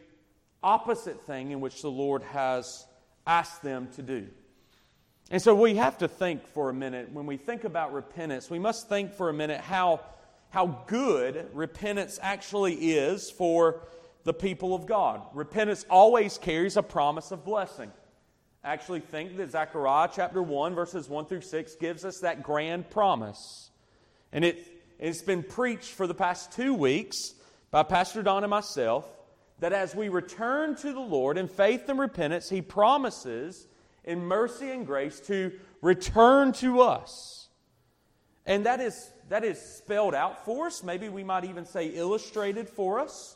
opposite 0.63 1.25
thing 1.25 1.51
in 1.51 1.61
which 1.61 1.81
the 1.81 1.91
Lord 1.91 2.23
has 2.23 2.85
asked 3.25 3.61
them 3.63 3.89
to 3.95 4.01
do. 4.01 4.27
And 5.29 5.41
so 5.41 5.55
we 5.55 5.75
have 5.75 5.97
to 5.99 6.07
think 6.07 6.45
for 6.47 6.69
a 6.69 6.73
minute, 6.73 7.11
when 7.11 7.25
we 7.25 7.37
think 7.37 7.63
about 7.63 7.93
repentance, 7.93 8.49
we 8.49 8.59
must 8.59 8.89
think 8.89 9.13
for 9.13 9.29
a 9.29 9.33
minute 9.33 9.61
how, 9.61 10.01
how 10.49 10.83
good 10.87 11.47
repentance 11.53 12.19
actually 12.21 12.73
is 12.73 13.31
for 13.31 13.81
the 14.23 14.33
people 14.33 14.75
of 14.75 14.85
God. 14.85 15.21
Repentance 15.33 15.85
always 15.89 16.37
carries 16.37 16.77
a 16.77 16.83
promise 16.83 17.31
of 17.31 17.45
blessing 17.45 17.91
actually 18.63 18.99
think 18.99 19.37
that 19.37 19.51
Zechariah 19.51 20.09
chapter 20.13 20.41
1, 20.41 20.75
verses 20.75 21.09
1 21.09 21.25
through 21.25 21.41
6 21.41 21.75
gives 21.75 22.05
us 22.05 22.19
that 22.19 22.43
grand 22.43 22.89
promise. 22.89 23.71
And 24.31 24.45
it, 24.45 24.65
it's 24.99 25.21
been 25.21 25.43
preached 25.43 25.91
for 25.91 26.05
the 26.05 26.13
past 26.13 26.51
two 26.51 26.73
weeks 26.73 27.33
by 27.71 27.83
Pastor 27.83 28.21
Don 28.21 28.43
and 28.43 28.51
myself 28.51 29.05
that 29.61 29.71
as 29.71 29.95
we 29.95 30.09
return 30.09 30.75
to 30.75 30.91
the 30.91 30.99
Lord 30.99 31.37
in 31.37 31.47
faith 31.47 31.87
and 31.87 31.97
repentance, 31.97 32.49
He 32.49 32.61
promises 32.61 33.67
in 34.03 34.25
mercy 34.25 34.69
and 34.71 34.85
grace 34.85 35.19
to 35.21 35.53
return 35.81 36.51
to 36.53 36.81
us. 36.81 37.47
And 38.45 38.65
that 38.65 38.81
is, 38.81 39.11
that 39.29 39.43
is 39.43 39.61
spelled 39.61 40.15
out 40.15 40.43
for 40.45 40.67
us. 40.67 40.83
Maybe 40.83 41.09
we 41.09 41.23
might 41.23 41.45
even 41.45 41.65
say 41.65 41.87
illustrated 41.87 42.67
for 42.67 42.99
us. 42.99 43.35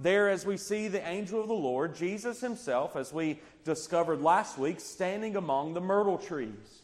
There, 0.00 0.28
as 0.28 0.46
we 0.46 0.56
see 0.56 0.88
the 0.88 1.06
angel 1.06 1.40
of 1.40 1.48
the 1.48 1.54
Lord, 1.54 1.94
Jesus 1.94 2.40
Himself, 2.40 2.96
as 2.96 3.12
we 3.12 3.38
discovered 3.64 4.22
last 4.22 4.56
week, 4.56 4.80
standing 4.80 5.36
among 5.36 5.74
the 5.74 5.80
myrtle 5.80 6.18
trees. 6.18 6.82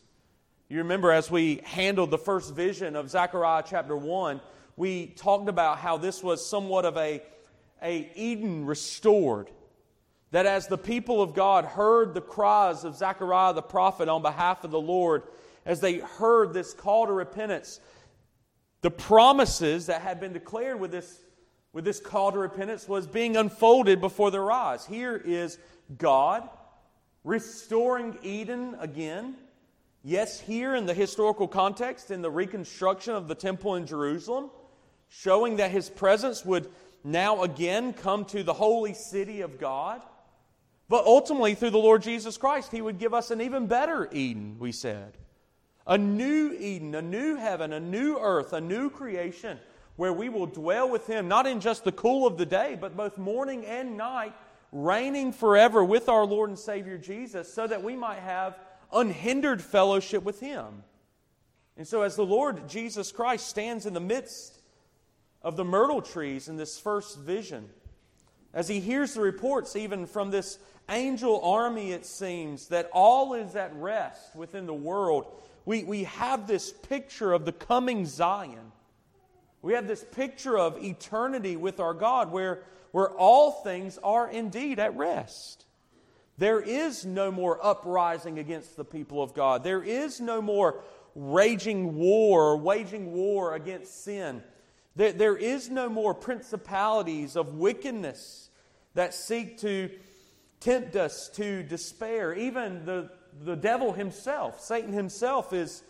You 0.69 0.79
remember 0.79 1.13
as 1.13 1.31
we 1.31 1.61
handled 1.65 2.11
the 2.11 2.19
first 2.19 2.55
vision 2.55 2.97
of 2.97 3.09
Zechariah 3.09 3.63
chapter 3.67 3.97
1, 3.97 4.41
we 4.77 5.07
talked 5.07 5.49
about 5.49 5.79
how 5.79 5.97
this 5.97 6.23
was 6.23 6.45
somewhat 6.45 6.85
of 6.85 6.97
a, 6.97 7.23
a 7.85 8.11
Eden 8.15 8.67
restored. 8.67 9.51
That 10.31 10.47
as 10.47 10.67
the 10.67 10.79
people 10.79 11.23
of 11.23 11.35
God 11.35 11.65
heard 11.65 12.15
the 12.15 12.21
cries 12.21 12.83
of 12.85 12.97
Zechariah 12.97 13.53
the 13.53 13.63
prophet 13.63 14.09
on 14.09 14.23
behalf 14.23 14.65
of 14.65 14.73
the 14.73 14.81
Lord, 14.81 15.23
as 15.65 15.81
they 15.81 15.99
heard 15.99 16.53
this 16.53 16.73
call 16.73 17.07
to 17.07 17.13
repentance, 17.13 17.79
the 18.81 18.91
promises 18.91 19.87
that 19.87 20.03
had 20.03 20.19
been 20.19 20.33
declared 20.33 20.81
with 20.81 20.91
this, 20.91 21.21
with 21.73 21.85
this 21.85 22.01
call 22.01 22.33
to 22.33 22.39
repentance 22.39 22.89
was 22.89 23.07
being 23.07 23.37
unfolded 23.37 24.01
before 24.01 24.31
their 24.31 24.51
eyes. 24.51 24.85
Here 24.85 25.17
is 25.17 25.59
God 25.97 26.49
restoring 27.23 28.19
Eden 28.23 28.77
again 28.81 29.37
Yes, 30.07 30.39
here 30.39 30.75
in 30.75 30.85
the 30.85 30.93
historical 30.93 31.49
context, 31.49 32.11
in 32.11 32.21
the 32.21 32.31
reconstruction 32.31 33.15
of 33.15 33.27
the 33.27 33.35
temple 33.35 33.77
in 33.77 33.87
Jerusalem, 33.87 34.51
showing 35.09 35.57
that 35.57 35.71
his 35.71 35.89
presence 35.89 36.45
would 36.45 36.71
now 37.05 37.43
again 37.43 37.93
come 37.93 38.25
to 38.27 38.43
the 38.43 38.55
holy 38.55 38.95
city 38.95 39.43
of 39.43 39.59
God. 39.59 40.03
But 40.89 41.05
ultimately, 41.05 41.55
through 41.55 41.71
the 41.71 41.79
Lord 41.79 42.03
Jesus 42.03 42.37
Christ, 42.37 42.71
he 42.71 42.83
would 42.83 42.99
give 42.99 43.15
us 43.15 43.31
an 43.31 43.41
even 43.41 43.67
better 43.67 44.09
Eden, 44.13 44.57
we 44.59 44.73
said. 44.73 45.17
A 45.87 45.97
new 45.97 46.53
Eden, 46.59 46.95
a 46.95 47.03
new 47.03 47.37
heaven, 47.37 47.73
a 47.73 47.81
new 47.81 48.19
earth, 48.19 48.53
a 48.53 48.61
new 48.61 48.91
creation 48.91 49.59
where 49.97 50.13
we 50.13 50.29
will 50.29 50.47
dwell 50.47 50.91
with 50.91 51.07
him, 51.07 51.29
not 51.29 51.47
in 51.47 51.61
just 51.61 51.85
the 51.85 51.93
cool 51.93 52.27
of 52.27 52.37
the 52.37 52.47
day, 52.47 52.77
but 52.79 52.97
both 52.97 53.17
morning 53.17 53.65
and 53.65 53.97
night, 53.97 54.35
reigning 54.73 55.33
forever 55.33 55.85
with 55.85 56.09
our 56.09 56.27
Lord 56.27 56.51
and 56.51 56.59
Savior 56.59 56.99
Jesus, 56.99 57.53
so 57.53 57.67
that 57.67 57.83
we 57.83 57.95
might 57.95 58.19
have 58.19 58.59
unhindered 58.93 59.63
fellowship 59.63 60.23
with 60.23 60.41
Him. 60.41 60.83
And 61.77 61.87
so, 61.87 62.03
as 62.03 62.17
the 62.17 62.25
Lord 62.25 62.69
Jesus 62.69 63.13
Christ 63.13 63.49
stands 63.49 63.87
in 63.87 63.95
the 63.95 64.01
midst 64.01 64.54
of 65.45 65.57
the 65.57 65.65
myrtle 65.65 66.03
trees 66.03 66.49
in 66.49 66.57
this 66.57 66.81
first 66.81 67.19
vision, 67.21 67.69
as 68.53 68.67
he 68.67 68.81
hears 68.81 69.15
the 69.15 69.21
reports, 69.21 69.77
even 69.77 70.07
from 70.07 70.31
this 70.31 70.59
angel 70.89 71.41
army, 71.45 71.93
it 71.93 72.07
seems, 72.07 72.69
that 72.69 72.91
all 72.93 73.35
is 73.35 73.55
at 73.55 73.75
rest 73.77 74.35
within 74.35 74.67
the 74.67 74.75
world, 74.75 75.27
we, 75.65 75.85
we 75.85 76.05
have 76.05 76.47
this 76.47 76.73
picture 76.73 77.33
of 77.33 77.45
the 77.45 77.53
coming 77.53 78.07
Zion. 78.07 78.73
We 79.63 79.75
have 79.75 79.87
this 79.87 80.05
picture 80.05 80.59
of 80.59 80.83
eternity 80.83 81.57
with 81.57 81.81
our 81.81 81.95
God 81.95 82.31
where, 82.33 82.63
where 82.93 83.11
all 83.11 83.51
things 83.51 83.99
are 84.03 84.29
indeed 84.29 84.79
at 84.79 84.97
rest. 84.97 85.65
There 86.37 86.61
is 86.61 87.05
no 87.05 87.31
more 87.31 87.65
uprising 87.65 88.39
against 88.39 88.77
the 88.77 88.85
people 88.85 89.23
of 89.23 89.35
God. 89.35 89.63
There 89.63 89.83
is 89.83 90.21
no 90.21 90.43
more 90.43 90.83
raging 91.15 91.95
war 91.95 92.57
waging 92.57 93.13
war 93.13 93.55
against 93.55 94.05
sin. 94.05 94.43
There, 94.97 95.37
is 95.37 95.71
no 95.71 95.89
more 95.89 96.15
principalities 96.15 97.35
of 97.35 97.55
wickedness 97.55 98.49
that 98.95 99.13
seek 99.13 99.59
to 99.59 99.91
tempt 100.61 100.95
us 100.95 101.29
to 101.31 101.65
despair. 101.65 102.33
Even 102.33 102.85
the, 102.85 103.11
the 103.43 103.57
devil 103.57 103.93
himself, 103.93 104.61
Satan 104.61 104.93
himself, 104.93 105.53
is, 105.53 105.83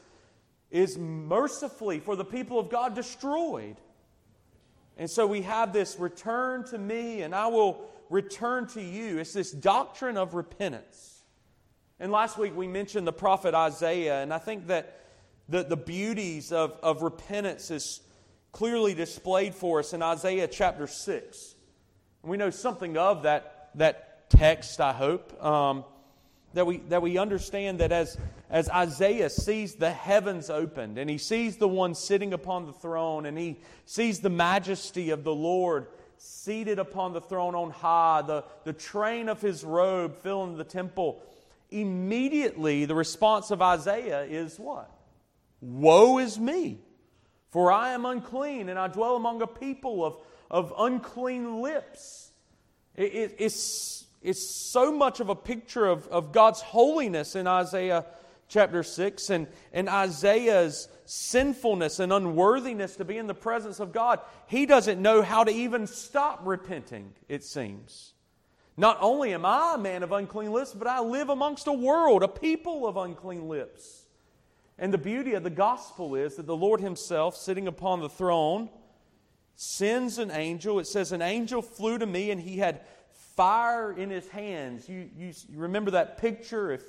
is 0.71 0.97
mercifully 0.97 2.01
for 2.01 2.17
the 2.17 2.25
people 2.25 2.59
of 2.59 2.71
God 2.71 2.95
destroyed. 2.95 3.77
And 4.97 5.11
so 5.11 5.27
we 5.27 5.43
have 5.43 5.73
this 5.73 5.99
return 5.99 6.65
to 6.67 6.79
me, 6.79 7.23
and 7.23 7.35
I 7.35 7.49
will 7.49 7.91
return 8.09 8.69
to 8.69 8.81
you. 8.83 9.19
It's 9.19 9.33
this 9.33 9.51
doctrine 9.51 10.17
of 10.17 10.35
repentance. 10.35 11.23
And 12.01 12.11
last 12.11 12.39
week 12.39 12.57
we 12.57 12.69
mentioned 12.69 13.07
the 13.07 13.13
prophet 13.13 13.55
Isaiah, 13.55 14.23
and 14.23 14.33
I 14.33 14.39
think 14.39 14.69
that 14.69 15.01
the, 15.49 15.63
the 15.63 15.77
beauties 15.77 16.53
of, 16.53 16.79
of 16.83 17.03
repentance 17.03 17.71
is 17.71 18.01
clearly 18.55 18.95
displayed 18.95 19.53
for 19.53 19.81
us 19.81 19.93
in 19.93 20.01
Isaiah 20.01 20.47
chapter 20.47 20.87
6. 20.87 21.55
And 22.23 22.31
we 22.31 22.37
know 22.37 22.51
something 22.51 22.97
of 22.97 23.25
that, 23.25 23.71
that 23.75 24.31
text, 24.31 24.81
I 24.81 24.93
hope. 24.93 25.45
Um, 25.45 25.85
that 26.55 26.65
we, 26.65 26.77
that 26.89 27.03
we 27.03 27.19
understand 27.19 27.81
that 27.81 27.91
as, 27.91 28.17
as 28.49 28.69
Isaiah 28.69 29.29
sees 29.29 29.75
the 29.75 29.91
heavens 29.91 30.51
opened 30.51 30.99
and 30.99 31.11
he 31.11 31.19
sees 31.19 31.57
the 31.57 31.67
one 31.67 31.97
sitting 31.97 32.33
upon 32.33 32.67
the 32.67 32.73
throne 32.73 33.27
and 33.27 33.37
he 33.37 33.59
sees 33.87 34.21
the 34.21 34.31
majesty 34.31 35.11
of 35.11 35.25
the 35.25 35.35
Lord 35.35 35.89
seated 36.17 36.79
upon 36.79 37.13
the 37.13 37.21
throne 37.21 37.57
on 37.57 37.71
high, 37.71 38.23
the, 38.23 38.45
the 38.63 38.73
train 38.73 39.29
of 39.29 39.41
his 39.41 39.65
robe 39.65 40.17
filling 40.19 40.57
the 40.57 40.63
temple, 40.63 41.21
immediately 41.73 42.85
the 42.85 42.95
response 42.95 43.51
of 43.51 43.61
Isaiah 43.61 44.23
is 44.23 44.57
what? 44.61 44.89
Woe 45.61 46.19
is 46.19 46.39
me, 46.39 46.79
for 47.55 47.71
I 47.71 47.93
am 47.93 48.05
unclean 48.05 48.69
and 48.69 48.77
I 48.77 48.89
dwell 48.89 49.15
among 49.15 49.41
a 49.41 49.47
people 49.47 50.05
of, 50.05 50.17
of 50.51 50.75
unclean 50.77 51.61
lips. 51.63 52.33
It, 52.97 53.15
it, 53.15 53.37
it's, 53.39 54.07
it's 54.23 54.45
so 54.45 54.91
much 54.91 55.21
of 55.21 55.29
a 55.29 55.37
picture 55.37 55.87
of, 55.87 56.09
of 56.09 56.33
God's 56.33 56.61
holiness 56.61 57.37
in 57.37 57.47
Isaiah 57.47 58.07
chapter 58.49 58.83
6 58.83 59.31
and, 59.31 59.47
and 59.73 59.89
Isaiah's 59.89 60.89
sinfulness 61.05 62.01
and 62.01 62.13
unworthiness 62.13 62.97
to 62.97 63.05
be 63.05 63.19
in 63.19 63.29
the 63.29 63.35
presence 63.35 63.79
of 63.79 63.93
God, 63.93 64.19
he 64.49 64.67
doesn't 64.67 65.01
know 65.01 65.23
how 65.23 65.45
to 65.45 65.53
even 65.53 65.87
stop 65.87 66.41
repenting, 66.43 67.13
it 67.29 67.45
seems. 67.45 68.15
Not 68.77 68.99
only 69.01 69.33
am 69.33 69.45
I 69.45 69.75
a 69.77 69.79
man 69.79 70.03
of 70.03 70.11
unclean 70.11 70.51
lips, 70.51 70.75
but 70.75 70.89
I 70.89 70.99
live 70.99 71.29
amongst 71.29 71.69
a 71.69 71.73
world, 71.73 72.25
a 72.25 72.29
people 72.29 72.85
of 72.89 72.97
unclean 72.97 73.47
lips. 73.47 74.04
And 74.78 74.93
the 74.93 74.99
beauty 74.99 75.35
of 75.35 75.45
the 75.45 75.50
gospel 75.50 76.14
is 76.14 76.37
that 76.37 76.47
the 76.47 76.57
Lord 76.57 76.81
Himself, 76.81 77.37
sitting 77.37 77.69
upon 77.69 78.00
the 78.00 78.09
throne, 78.09 78.69
sends 79.54 80.19
an 80.19 80.31
angel. 80.31 80.78
It 80.78 80.87
says, 80.87 81.12
An 81.12 81.23
angel 81.23 81.62
flew 81.62 81.99
to 81.99 82.07
me, 82.07 82.31
and 82.31 82.40
he 82.40 82.59
had 82.59 82.81
fire 83.37 83.93
in 83.93 84.11
his 84.11 84.28
hands. 84.28 84.88
You, 84.88 85.09
you, 85.16 85.33
you 85.49 85.59
remember 85.59 85.93
that 85.93 86.19
picture? 86.19 86.73
If, 86.73 86.83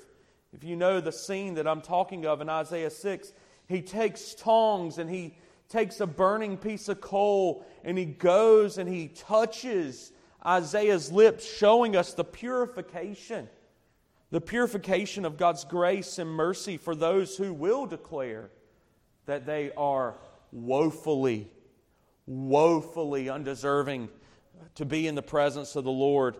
if 0.54 0.63
you 0.63 0.75
know 0.75 1.01
the 1.01 1.12
scene 1.12 1.56
that 1.56 1.68
I'm 1.68 1.82
talking 1.82 2.25
of 2.25 2.42
in 2.42 2.50
Isaiah 2.50 2.89
6, 2.89 3.34
he 3.68 3.82
takes 3.82 4.36
tongs 4.36 4.98
and 4.98 5.10
he 5.10 5.36
takes 5.70 6.00
a 6.00 6.08
burning 6.08 6.58
piece 6.58 6.88
of 6.88 7.01
coal 7.01 7.65
and 7.84 7.98
he 7.98 8.06
goes 8.06 8.77
and 8.77 8.88
he 8.88 9.08
touches 9.08 10.12
Isaiah's 10.46 11.12
lips, 11.12 11.44
showing 11.44 11.96
us 11.96 12.13
the 12.13 12.24
purification, 12.24 13.50
the 14.32 14.41
purification 14.41 15.24
of 15.25 15.38
God's 15.38 15.63
grace 15.63 16.20
and 16.20 16.29
mercy 16.29 16.75
for 16.77 16.96
those 16.96 17.38
who 17.38 17.53
will 17.53 17.86
declare 17.86 18.50
that 19.25 19.46
they 19.46 19.72
are 19.77 20.15
woefully, 20.51 21.50
woefully 22.25 23.29
undeserving 23.29 24.10
to 24.75 24.86
be 24.86 25.08
in 25.08 25.15
the 25.15 25.22
presence 25.22 25.75
of 25.75 25.84
the 25.84 25.91
Lord. 25.91 26.38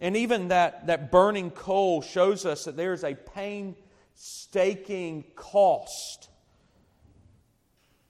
And 0.00 0.16
even 0.16 0.48
that, 0.48 0.86
that 0.86 1.10
burning 1.10 1.50
coal 1.50 2.02
shows 2.02 2.46
us 2.46 2.64
that 2.64 2.76
there 2.76 2.92
is 2.92 3.04
a 3.04 3.14
painstaking 3.14 5.24
cost 5.34 6.28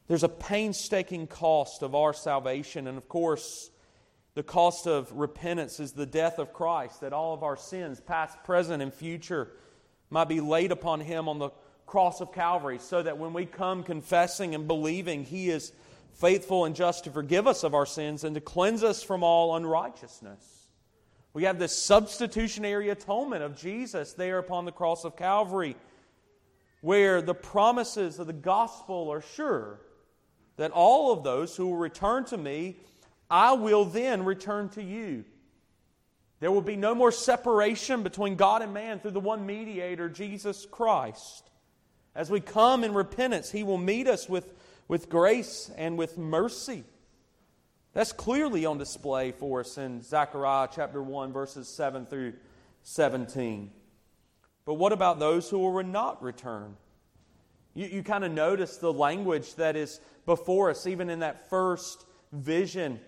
there's 0.09 0.25
a 0.25 0.29
painstaking 0.29 1.27
cost 1.27 1.83
of 1.83 1.95
our 1.95 2.15
salvation. 2.15 2.87
And 2.87 2.97
of 2.97 3.09
course, 3.09 3.71
the 4.35 4.43
cost 4.43 4.87
of 4.87 5.11
repentance 5.13 5.81
is 5.81 5.93
the 5.93 6.07
death 6.07 6.39
of 6.39 6.53
Christ, 6.53 7.01
that 7.01 7.13
all 7.13 7.35
of 7.35 7.43
our 7.43 7.57
sins, 7.57 8.01
past, 8.01 8.43
present, 8.45 8.83
and 8.83 8.93
future, 8.93 9.49
might 10.11 10.29
be 10.29 10.41
laid 10.41 10.73
upon 10.73 11.01
Him 11.01 11.29
on 11.29 11.39
the 11.39 11.51
cross 11.87 12.21
of 12.21 12.33
Calvary, 12.33 12.79
so 12.79 13.03
that 13.03 13.19
when 13.19 13.33
we 13.33 13.47
come 13.47 13.83
confessing 13.83 14.55
and 14.55 14.69
believing, 14.69 15.25
He 15.25 15.51
is 15.51 15.73
faithful 16.15 16.65
and 16.65 16.75
just 16.75 17.05
to 17.05 17.11
forgive 17.11 17.47
us 17.47 17.65
of 17.65 17.75
our 17.75 17.87
sins 17.87 18.25
and 18.25 18.35
to 18.35 18.41
cleanse 18.41 18.83
us 18.83 19.03
from 19.03 19.23
all 19.23 19.57
unrighteousness. 19.57 20.59
We 21.33 21.45
have 21.45 21.59
this 21.59 21.77
substitutionary 21.77 22.89
atonement 22.89 23.43
of 23.43 23.57
Jesus 23.57 24.15
there 24.15 24.39
upon 24.39 24.65
the 24.65 24.73
cross 24.73 25.05
of 25.05 25.17
Calvary, 25.17 25.77
where 26.81 27.23
the 27.23 27.35
promises 27.35 28.19
of 28.19 28.27
the 28.27 28.33
gospel 28.33 29.11
are 29.13 29.23
sure 29.23 29.81
that 30.57 30.73
all 30.73 31.13
of 31.13 31.23
those 31.23 31.57
who 31.57 31.67
will 31.67 31.77
return 31.77 32.25
to 32.27 32.37
me, 32.37 32.77
I 33.31 33.53
will 33.53 33.85
then 33.85 34.25
return 34.25 34.69
to 34.71 34.83
you. 34.83 35.25
There 36.41 36.53
will 36.53 36.63
be 36.63 36.77
no 36.77 36.95
more 36.95 37.13
separation 37.13 38.03
between 38.03 38.37
God 38.37 38.63
and 38.63 38.73
man 38.73 39.01
through 39.01 39.11
the 39.11 39.21
one 39.21 39.45
mediator, 39.45 40.09
Jesus 40.09 40.67
Christ. 40.71 41.51
As 42.15 42.31
we 42.31 42.41
come 42.41 42.85
in 42.85 42.95
repentance, 42.95 43.51
He 43.51 43.65
will 43.65 43.79
meet 43.79 44.07
us 44.07 44.29
with, 44.29 44.53
with 44.87 45.09
grace 45.09 45.71
and 45.77 45.99
with 45.99 46.17
mercy. 46.17 46.85
That's 47.93 48.13
clearly 48.13 48.65
on 48.67 48.79
display 48.79 49.33
for 49.33 49.61
us 49.61 49.79
in 49.79 50.03
Zechariah 50.03 50.69
chapter 50.73 51.03
1, 51.03 51.33
verses 51.33 51.69
7 51.69 52.07
through 52.07 52.35
17. 52.83 53.71
But 54.65 54.75
what 54.75 54.93
about 54.93 55.19
those 55.19 55.51
who 55.51 55.59
will 55.59 55.83
not 55.83 56.23
return? 56.23 56.77
You, 57.75 57.87
you 57.87 58.03
kind 58.03 58.25
of 58.25 58.31
notice 58.31 58.77
the 58.77 58.93
language 58.93 59.55
that 59.57 59.77
is 59.77 60.01
before 60.27 60.71
us, 60.71 60.87
even 60.87 61.11
in 61.11 61.21
that 61.21 61.49
first 61.51 62.05
vision. 62.33 63.01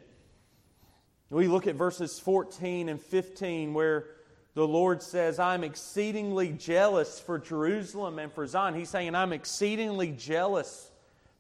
We 1.31 1.47
look 1.47 1.69
at 1.69 1.77
verses 1.77 2.19
14 2.19 2.89
and 2.89 3.01
15 3.01 3.73
where 3.73 4.07
the 4.55 4.67
Lord 4.67 5.01
says, 5.01 5.39
I'm 5.39 5.63
exceedingly 5.63 6.51
jealous 6.51 7.21
for 7.21 7.39
Jerusalem 7.39 8.19
and 8.19 8.33
for 8.33 8.47
Zion. 8.47 8.75
He's 8.75 8.91
saying, 8.91 9.15
I'm 9.15 9.33
exceedingly 9.33 10.11
jealous 10.11 10.91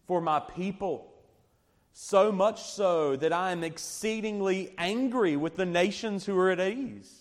for 0.06 0.20
my 0.20 0.38
people. 0.38 1.12
So 1.92 2.30
much 2.30 2.62
so 2.62 3.16
that 3.16 3.32
I 3.32 3.50
am 3.50 3.64
exceedingly 3.64 4.72
angry 4.78 5.36
with 5.36 5.56
the 5.56 5.66
nations 5.66 6.24
who 6.24 6.38
are 6.38 6.50
at 6.50 6.60
ease. 6.60 7.12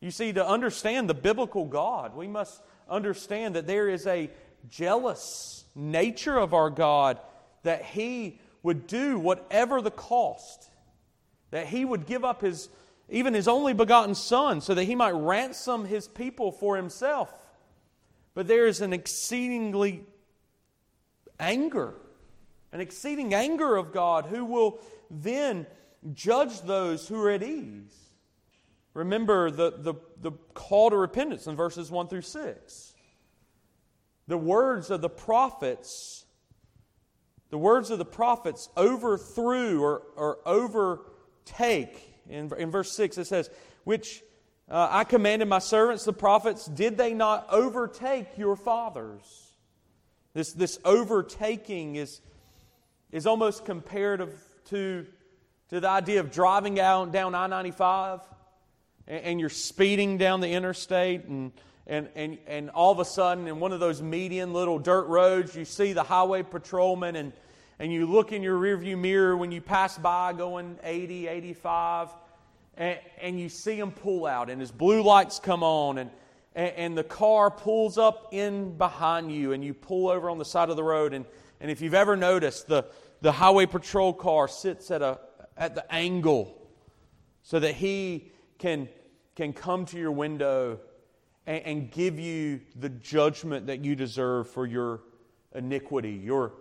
You 0.00 0.10
see, 0.10 0.32
to 0.34 0.46
understand 0.46 1.08
the 1.08 1.14
biblical 1.14 1.64
God, 1.64 2.14
we 2.14 2.26
must 2.26 2.60
understand 2.88 3.56
that 3.56 3.66
there 3.66 3.88
is 3.88 4.06
a 4.06 4.30
jealous 4.68 5.64
nature 5.74 6.36
of 6.36 6.52
our 6.52 6.70
God, 6.70 7.18
that 7.62 7.84
He 7.84 8.40
would 8.62 8.86
do 8.86 9.18
whatever 9.18 9.80
the 9.80 9.90
cost, 9.90 10.68
that 11.52 11.68
He 11.68 11.84
would 11.84 12.06
give 12.06 12.24
up 12.24 12.42
His 12.42 12.68
even 13.08 13.34
His 13.34 13.46
only 13.46 13.74
begotten 13.74 14.14
Son, 14.14 14.60
so 14.60 14.74
that 14.74 14.84
He 14.84 14.96
might 14.96 15.12
ransom 15.12 15.84
His 15.84 16.08
people 16.08 16.50
for 16.50 16.76
Himself. 16.76 17.32
But 18.34 18.48
there 18.48 18.66
is 18.66 18.80
an 18.80 18.92
exceedingly 18.92 20.04
anger, 21.38 21.94
an 22.72 22.80
exceeding 22.80 23.34
anger 23.34 23.76
of 23.76 23.92
God 23.92 24.26
who 24.26 24.44
will 24.44 24.80
then 25.10 25.66
judge 26.14 26.62
those 26.62 27.06
who 27.06 27.22
are 27.22 27.30
at 27.30 27.42
ease. 27.42 27.94
Remember 28.94 29.50
the, 29.50 29.74
the, 29.76 29.94
the 30.20 30.32
call 30.54 30.90
to 30.90 30.96
repentance 30.96 31.46
in 31.46 31.56
verses 31.56 31.90
1 31.90 32.08
through 32.08 32.22
6. 32.22 32.94
The 34.28 34.38
words 34.38 34.90
of 34.90 35.00
the 35.00 35.08
prophets, 35.10 36.24
the 37.50 37.58
words 37.58 37.90
of 37.90 37.98
the 37.98 38.04
prophets 38.04 38.68
overthrew 38.76 39.82
or, 39.82 40.02
or 40.16 40.38
overtake. 41.42 42.08
In, 42.28 42.52
in 42.56 42.70
verse 42.70 42.92
6 42.92 43.18
it 43.18 43.26
says, 43.26 43.50
Which 43.84 44.22
uh, 44.70 44.88
I 44.90 45.04
commanded 45.04 45.48
my 45.48 45.58
servants, 45.58 46.04
the 46.04 46.12
prophets, 46.12 46.66
did 46.66 46.96
they 46.96 47.14
not 47.14 47.46
overtake 47.50 48.38
your 48.38 48.56
fathers? 48.56 49.50
This, 50.34 50.52
this 50.52 50.78
overtaking 50.84 51.96
is, 51.96 52.20
is 53.10 53.26
almost 53.26 53.64
comparative 53.64 54.32
to, 54.66 55.06
to 55.70 55.80
the 55.80 55.88
idea 55.88 56.20
of 56.20 56.30
driving 56.30 56.80
out 56.80 57.12
down 57.12 57.34
I 57.34 57.46
95 57.46 58.20
and, 59.06 59.24
and 59.24 59.40
you're 59.40 59.50
speeding 59.50 60.16
down 60.18 60.40
the 60.40 60.50
interstate 60.50 61.24
and 61.24 61.52
and, 61.84 62.08
and, 62.14 62.38
and 62.46 62.70
all 62.70 62.92
of 62.92 63.00
a 63.00 63.04
sudden 63.04 63.48
in 63.48 63.58
one 63.58 63.72
of 63.72 63.80
those 63.80 64.00
median 64.00 64.52
little 64.52 64.78
dirt 64.78 65.08
roads 65.08 65.56
you 65.56 65.64
see 65.64 65.92
the 65.92 66.04
highway 66.04 66.44
patrolman 66.44 67.16
and, 67.16 67.32
and 67.82 67.92
you 67.92 68.06
look 68.06 68.30
in 68.30 68.44
your 68.44 68.56
rearview 68.60 68.96
mirror 68.96 69.36
when 69.36 69.50
you 69.50 69.60
pass 69.60 69.98
by 69.98 70.32
going 70.32 70.78
80 70.84 71.26
85 71.26 72.10
and, 72.76 72.96
and 73.20 73.40
you 73.40 73.48
see 73.48 73.74
him 73.74 73.90
pull 73.90 74.24
out 74.24 74.48
and 74.48 74.60
his 74.60 74.70
blue 74.70 75.02
lights 75.02 75.40
come 75.40 75.64
on 75.64 75.98
and, 75.98 76.08
and, 76.54 76.72
and 76.76 76.96
the 76.96 77.02
car 77.02 77.50
pulls 77.50 77.98
up 77.98 78.28
in 78.30 78.78
behind 78.78 79.32
you 79.32 79.52
and 79.52 79.64
you 79.64 79.74
pull 79.74 80.08
over 80.08 80.30
on 80.30 80.38
the 80.38 80.44
side 80.44 80.70
of 80.70 80.76
the 80.76 80.84
road 80.84 81.12
and, 81.12 81.24
and 81.60 81.72
if 81.72 81.80
you've 81.80 81.92
ever 81.92 82.16
noticed 82.16 82.68
the, 82.68 82.86
the 83.20 83.32
highway 83.32 83.66
patrol 83.66 84.12
car 84.12 84.46
sits 84.46 84.92
at, 84.92 85.02
a, 85.02 85.18
at 85.56 85.74
the 85.74 85.92
angle 85.92 86.56
so 87.42 87.58
that 87.58 87.74
he 87.74 88.30
can, 88.58 88.88
can 89.34 89.52
come 89.52 89.86
to 89.86 89.98
your 89.98 90.12
window 90.12 90.78
and, 91.48 91.66
and 91.66 91.90
give 91.90 92.16
you 92.16 92.60
the 92.78 92.90
judgment 92.90 93.66
that 93.66 93.84
you 93.84 93.96
deserve 93.96 94.48
for 94.48 94.68
your 94.68 95.00
iniquity, 95.52 96.12
your, 96.12 96.52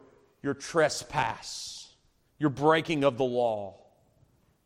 your 0.44 0.54
trespass, 0.54 1.90
your 2.40 2.50
breaking 2.50 3.04
of 3.04 3.18
the 3.18 3.24
law. 3.24 3.76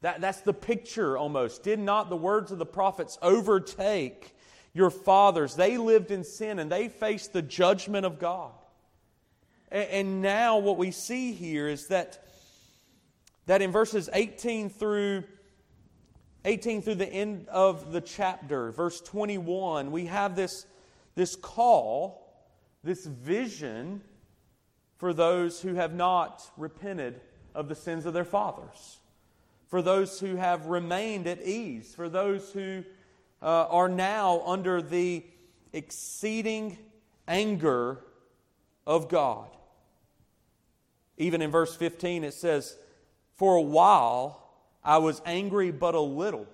That, 0.02 0.22
that's 0.22 0.42
the 0.42 0.54
picture 0.54 1.18
almost. 1.18 1.64
Did 1.64 1.80
not 1.80 2.10
the 2.10 2.16
words 2.16 2.52
of 2.52 2.60
the 2.60 2.66
prophets 2.66 3.18
overtake 3.22 4.36
your 4.74 4.90
fathers? 4.90 5.56
They 5.56 5.78
lived 5.78 6.12
in 6.12 6.24
sin 6.24 6.60
and 6.60 6.72
they 6.72 6.90
faced 6.90 7.34
the 7.34 7.42
judgment 7.42 8.06
of 8.06 8.20
God. 8.20 8.52
And, 9.72 9.90
and 9.90 10.22
now 10.22 10.60
what 10.60 10.78
we 10.78 10.92
see 10.92 11.34
here 11.34 11.68
is 11.68 11.88
that, 11.88 12.24
that 13.48 13.62
in 13.62 13.72
verses 13.72 14.10
18 14.14 14.70
through 14.70 15.24
18 16.46 16.84
through 16.84 16.96
the 16.96 17.08
end 17.08 17.48
of 17.48 17.92
the 17.92 18.02
chapter, 18.02 18.72
verse 18.72 19.02
21, 19.02 19.92
we 19.92 20.06
have 20.06 20.36
this, 20.36 20.68
this 21.16 21.36
call, 21.36 22.24
this 22.84 23.04
vision 23.04 24.02
for 24.98 25.14
those 25.14 25.62
who 25.62 25.76
have 25.76 25.94
not 25.94 26.50
repented 26.58 27.22
of 27.54 27.68
the 27.68 27.76
sins 27.76 28.06
of 28.06 28.14
their 28.14 28.26
fathers, 28.26 29.00
for 29.68 29.82
those 29.82 30.20
who 30.20 30.36
have 30.36 30.68
remained 30.68 31.28
at 31.28 31.42
ease, 31.42 31.94
for 31.96 32.10
those 32.10 32.52
who 32.52 32.84
uh, 33.42 33.68
are 33.68 33.90
now 33.90 34.42
under 34.46 34.82
the 34.82 35.24
exceeding 35.74 36.78
anger 37.28 38.00
of 38.88 39.10
God. 39.10 39.50
Even 41.18 41.42
in 41.42 41.52
verse 41.52 41.76
15, 41.76 42.24
it 42.24 42.34
says, 42.34 42.78
For 43.36 43.56
a 43.56 43.62
while, 43.62 44.46
I 44.84 44.98
was 44.98 45.22
angry 45.26 45.72
but 45.72 45.96
a 45.96 46.00
little, 46.00 46.48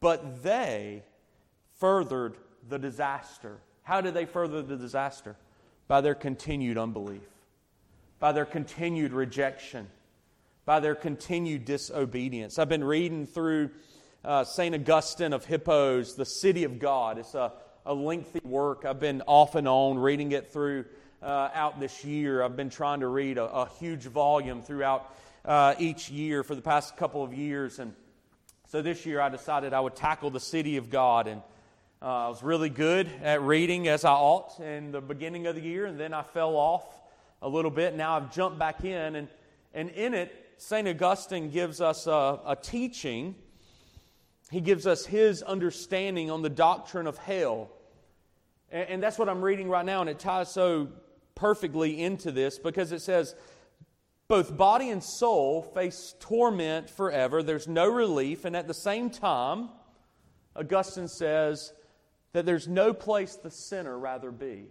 but 0.00 0.42
they 0.42 1.02
furthered 1.78 2.36
the 2.68 2.78
disaster. 2.78 3.58
How 3.82 4.00
did 4.00 4.14
they 4.14 4.26
further 4.26 4.62
the 4.62 4.76
disaster? 4.76 5.36
By 5.88 6.00
their 6.00 6.14
continued 6.14 6.78
unbelief, 6.78 7.22
by 8.22 8.30
their 8.30 8.44
continued 8.44 9.12
rejection, 9.12 9.88
by 10.64 10.78
their 10.78 10.94
continued 10.94 11.64
disobedience. 11.64 12.56
I've 12.56 12.68
been 12.68 12.84
reading 12.84 13.26
through 13.26 13.70
uh, 14.24 14.44
St. 14.44 14.76
Augustine 14.76 15.32
of 15.32 15.44
Hippo's, 15.44 16.14
The 16.14 16.24
City 16.24 16.62
of 16.62 16.78
God. 16.78 17.18
It's 17.18 17.34
a, 17.34 17.52
a 17.84 17.92
lengthy 17.92 18.38
work. 18.44 18.84
I've 18.84 19.00
been 19.00 19.22
off 19.26 19.56
and 19.56 19.66
on 19.66 19.98
reading 19.98 20.30
it 20.30 20.52
through 20.52 20.84
uh, 21.20 21.48
out 21.52 21.80
this 21.80 22.04
year. 22.04 22.44
I've 22.44 22.54
been 22.54 22.70
trying 22.70 23.00
to 23.00 23.08
read 23.08 23.38
a, 23.38 23.44
a 23.44 23.68
huge 23.80 24.04
volume 24.04 24.62
throughout 24.62 25.12
uh, 25.44 25.74
each 25.80 26.08
year 26.08 26.44
for 26.44 26.54
the 26.54 26.62
past 26.62 26.96
couple 26.96 27.24
of 27.24 27.34
years. 27.34 27.80
And 27.80 27.92
so 28.68 28.82
this 28.82 29.04
year 29.04 29.20
I 29.20 29.30
decided 29.30 29.72
I 29.72 29.80
would 29.80 29.96
tackle 29.96 30.30
the 30.30 30.38
city 30.38 30.76
of 30.76 30.90
God. 30.90 31.26
And 31.26 31.42
uh, 32.00 32.26
I 32.26 32.28
was 32.28 32.44
really 32.44 32.70
good 32.70 33.10
at 33.24 33.42
reading 33.42 33.88
as 33.88 34.04
I 34.04 34.12
ought 34.12 34.60
in 34.60 34.92
the 34.92 35.00
beginning 35.00 35.48
of 35.48 35.56
the 35.56 35.60
year, 35.60 35.86
and 35.86 35.98
then 35.98 36.14
I 36.14 36.22
fell 36.22 36.54
off 36.54 36.84
a 37.42 37.48
little 37.48 37.70
bit. 37.70 37.94
Now 37.94 38.16
I've 38.16 38.32
jumped 38.32 38.58
back 38.58 38.84
in, 38.84 39.16
and, 39.16 39.28
and 39.74 39.90
in 39.90 40.14
it, 40.14 40.32
St. 40.56 40.88
Augustine 40.88 41.50
gives 41.50 41.80
us 41.80 42.06
a, 42.06 42.40
a 42.46 42.56
teaching. 42.60 43.34
He 44.50 44.60
gives 44.60 44.86
us 44.86 45.04
his 45.04 45.42
understanding 45.42 46.30
on 46.30 46.40
the 46.40 46.48
doctrine 46.48 47.06
of 47.06 47.18
hell. 47.18 47.68
And, 48.70 48.88
and 48.88 49.02
that's 49.02 49.18
what 49.18 49.28
I'm 49.28 49.42
reading 49.42 49.68
right 49.68 49.84
now, 49.84 50.00
and 50.00 50.08
it 50.08 50.18
ties 50.18 50.50
so 50.50 50.88
perfectly 51.34 52.00
into 52.00 52.30
this 52.30 52.58
because 52.58 52.92
it 52.92 53.02
says, 53.02 53.34
both 54.28 54.56
body 54.56 54.88
and 54.88 55.04
soul 55.04 55.62
face 55.62 56.14
torment 56.18 56.88
forever. 56.88 57.42
There's 57.42 57.68
no 57.68 57.86
relief. 57.86 58.46
And 58.46 58.56
at 58.56 58.66
the 58.66 58.72
same 58.72 59.10
time, 59.10 59.68
Augustine 60.56 61.08
says 61.08 61.72
that 62.32 62.46
there's 62.46 62.66
no 62.66 62.94
place 62.94 63.36
the 63.36 63.50
sinner 63.50 63.98
rather 63.98 64.30
be. 64.30 64.68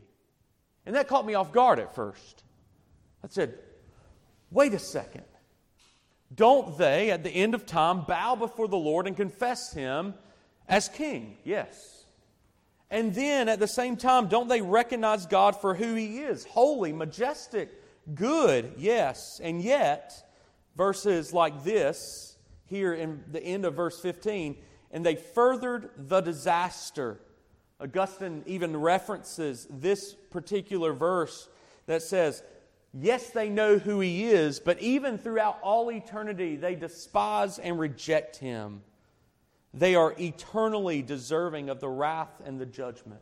And 0.86 0.96
that 0.96 1.08
caught 1.08 1.28
me 1.28 1.36
off 1.36 1.52
guard 1.52 1.78
at 1.78 1.94
first. 1.94 2.44
I 3.24 3.28
said, 3.30 3.56
wait 4.50 4.74
a 4.74 4.80
second. 4.80 5.24
Don't 6.34 6.78
they, 6.78 7.12
at 7.12 7.24
the 7.24 7.30
end 7.30 7.54
of 7.54 7.66
time, 7.66 8.06
bow 8.08 8.36
before 8.36 8.68
the 8.68 8.78
Lord 8.78 9.06
and 9.08 9.18
confess 9.18 9.74
Him 9.74 10.14
as 10.68 10.88
King? 10.88 11.38
Yes. 11.44 12.06
And 12.90 13.14
then 13.14 13.50
at 13.50 13.60
the 13.60 13.68
same 13.68 13.98
time, 13.98 14.28
don't 14.28 14.48
they 14.48 14.62
recognize 14.62 15.26
God 15.26 15.60
for 15.60 15.74
who 15.74 15.96
He 15.96 16.20
is? 16.20 16.46
Holy, 16.46 16.94
majestic, 16.94 17.70
good, 18.16 18.74
yes. 18.78 19.42
And 19.44 19.62
yet, 19.62 20.30
verses 20.76 21.34
like 21.34 21.64
this, 21.64 22.38
here 22.66 22.94
in 22.94 23.24
the 23.30 23.44
end 23.44 23.66
of 23.66 23.76
verse 23.76 24.00
15, 24.00 24.56
and 24.92 25.06
they 25.06 25.16
furthered 25.16 25.92
the 25.98 26.22
disaster. 26.22 27.20
Augustine 27.82 28.44
even 28.46 28.78
references 28.78 29.68
this 29.70 30.14
particular 30.14 30.94
verse 30.94 31.50
that 31.88 32.02
says, 32.02 32.44
Yes, 32.94 33.30
they 33.30 33.50
know 33.50 33.78
who 33.78 34.00
he 34.02 34.26
is, 34.26 34.60
but 34.60 34.80
even 34.82 35.18
throughout 35.18 35.60
all 35.62 35.90
eternity, 35.92 36.58
they 36.58 36.76
despise 36.76 37.58
and 37.58 37.80
reject 37.80 38.38
him. 38.38 38.82
They 39.74 39.96
are 39.96 40.14
eternally 40.20 41.02
deserving 41.02 41.70
of 41.70 41.80
the 41.80 41.88
wrath 41.88 42.42
and 42.46 42.60
the 42.60 42.66
judgment. 42.66 43.22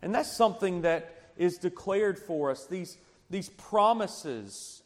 And 0.00 0.14
that's 0.14 0.32
something 0.32 0.82
that 0.82 1.14
is 1.36 1.58
declared 1.58 2.18
for 2.18 2.50
us. 2.50 2.66
These 2.66 2.96
these 3.32 3.48
promises 3.48 4.82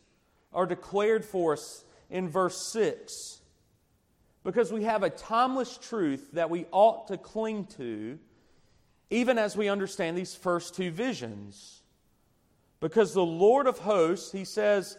are 0.53 0.67
declared 0.67 1.25
for 1.25 1.55
us 1.55 1.85
in 2.09 2.29
verse 2.29 2.57
6 2.69 3.41
because 4.45 4.73
we 4.73 4.85
have 4.85 5.03
a 5.03 5.11
timeless 5.11 5.77
truth 5.77 6.31
that 6.33 6.49
we 6.49 6.65
ought 6.71 7.09
to 7.09 7.19
cling 7.19 7.67
to 7.77 8.21
even 9.11 9.37
as 9.37 9.57
we 9.57 9.69
understand 9.69 10.17
these 10.17 10.37
first 10.37 10.77
two 10.77 10.93
visions. 10.93 11.83
Because 12.81 13.15
the 13.15 13.25
Lord 13.25 13.67
of 13.67 13.79
hosts, 13.79 14.33
he 14.33 14.45
says 14.45 14.99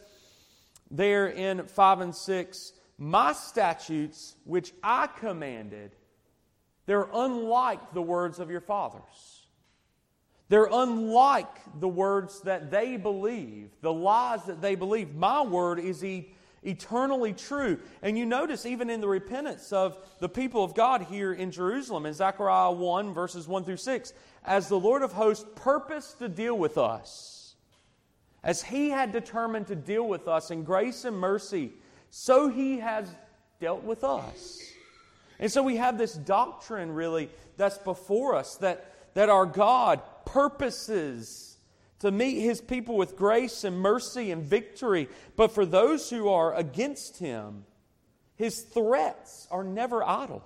there 0.90 1.28
in 1.28 1.66
5 1.66 2.00
and 2.02 2.16
6, 2.16 2.74
my 2.98 3.34
statutes 3.34 4.36
which 4.46 4.74
I 4.84 5.08
commanded, 5.08 5.96
they're 6.86 7.10
unlike 7.14 7.94
the 7.94 8.02
words 8.02 8.40
of 8.40 8.50
your 8.50 8.62
fathers. 8.62 9.48
They're 10.50 10.70
unlike 10.72 11.80
the 11.80 11.90
words 11.90 12.42
that 12.42 12.72
they 12.72 12.98
believe, 12.98 13.70
the 13.82 13.94
lies 13.94 14.46
that 14.46 14.62
they 14.62 14.76
believe. 14.76 15.14
My 15.14 15.42
word 15.42 15.78
is 15.78 16.04
e- 16.04 16.34
eternally 16.64 17.34
true. 17.34 17.80
And 18.02 18.18
you 18.18 18.26
notice, 18.26 18.66
even 18.66 18.90
in 18.90 19.02
the 19.02 19.10
repentance 19.10 19.74
of 19.74 19.98
the 20.20 20.30
people 20.30 20.64
of 20.64 20.74
God 20.74 21.02
here 21.04 21.34
in 21.34 21.52
Jerusalem, 21.52 22.06
in 22.06 22.14
Zechariah 22.14 22.72
1, 22.72 23.14
verses 23.14 23.48
1 23.48 23.66
through 23.66 23.78
6, 23.78 24.14
as 24.46 24.70
the 24.70 24.80
Lord 24.80 25.02
of 25.02 25.12
hosts 25.12 25.46
purposed 25.56 26.20
to 26.20 26.30
deal 26.30 26.58
with 26.58 26.78
us, 26.78 27.37
as 28.44 28.64
He 28.64 28.90
had 28.90 29.12
determined 29.12 29.68
to 29.68 29.76
deal 29.76 30.08
with 30.08 30.28
us 30.28 30.52
in 30.52 30.64
grace 30.64 31.06
and 31.06 31.18
mercy, 31.18 31.74
so 32.10 32.48
He 32.50 32.80
has 32.80 33.10
dealt 33.60 33.84
with 33.84 34.04
us. 34.04 34.62
And 35.40 35.52
so 35.52 35.62
we 35.64 35.78
have 35.78 35.98
this 35.98 36.14
doctrine, 36.14 36.92
really, 36.92 37.30
that's 37.58 37.78
before 37.78 38.36
us 38.36 38.56
that, 38.58 39.14
that 39.14 39.30
our 39.30 39.46
God 39.46 40.02
purposes 40.26 41.58
to 42.00 42.12
meet 42.12 42.42
his 42.42 42.62
people 42.62 42.96
with 42.96 43.16
grace 43.16 43.64
and 43.64 43.80
mercy 43.80 44.32
and 44.32 44.44
victory. 44.44 45.10
But 45.36 45.52
for 45.52 45.66
those 45.66 46.10
who 46.10 46.30
are 46.30 46.54
against 46.56 47.18
him, 47.18 47.66
his 48.36 48.62
threats 48.62 49.48
are 49.50 49.64
never 49.64 50.04
idle. 50.04 50.44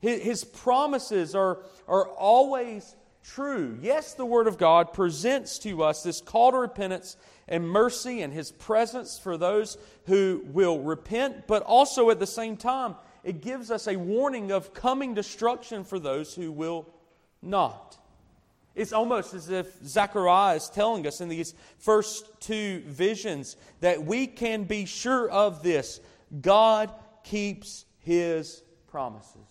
His, 0.00 0.44
promises 0.44 1.34
are, 1.34 1.58
are 1.88 2.06
always 2.06 2.94
true. 3.24 3.78
Yes, 3.80 4.14
the 4.14 4.26
Word 4.26 4.46
of 4.46 4.58
God 4.58 4.92
presents 4.92 5.58
to 5.60 5.82
us 5.82 6.02
this 6.02 6.20
call 6.20 6.52
to 6.52 6.58
repentance 6.58 7.16
and 7.46 7.68
mercy 7.68 8.22
and 8.22 8.32
His 8.32 8.52
presence 8.52 9.18
for 9.18 9.36
those 9.36 9.78
who 10.06 10.44
will 10.46 10.80
repent, 10.80 11.46
but 11.46 11.62
also 11.62 12.10
at 12.10 12.18
the 12.18 12.26
same 12.26 12.56
time, 12.56 12.94
it 13.24 13.40
gives 13.42 13.70
us 13.70 13.86
a 13.86 13.96
warning 13.96 14.52
of 14.52 14.72
coming 14.74 15.14
destruction 15.14 15.84
for 15.84 15.98
those 15.98 16.34
who 16.34 16.52
will 16.52 16.88
not. 17.42 17.96
It's 18.74 18.92
almost 18.92 19.34
as 19.34 19.50
if 19.50 19.66
Zechariah 19.84 20.54
is 20.54 20.70
telling 20.70 21.04
us 21.06 21.20
in 21.20 21.28
these 21.28 21.52
first 21.78 22.40
two 22.40 22.80
visions 22.86 23.56
that 23.80 24.04
we 24.04 24.28
can 24.28 24.64
be 24.64 24.84
sure 24.84 25.28
of 25.28 25.64
this 25.64 26.00
God 26.40 26.92
keeps 27.24 27.86
his 27.98 28.62
promises. 28.86 29.47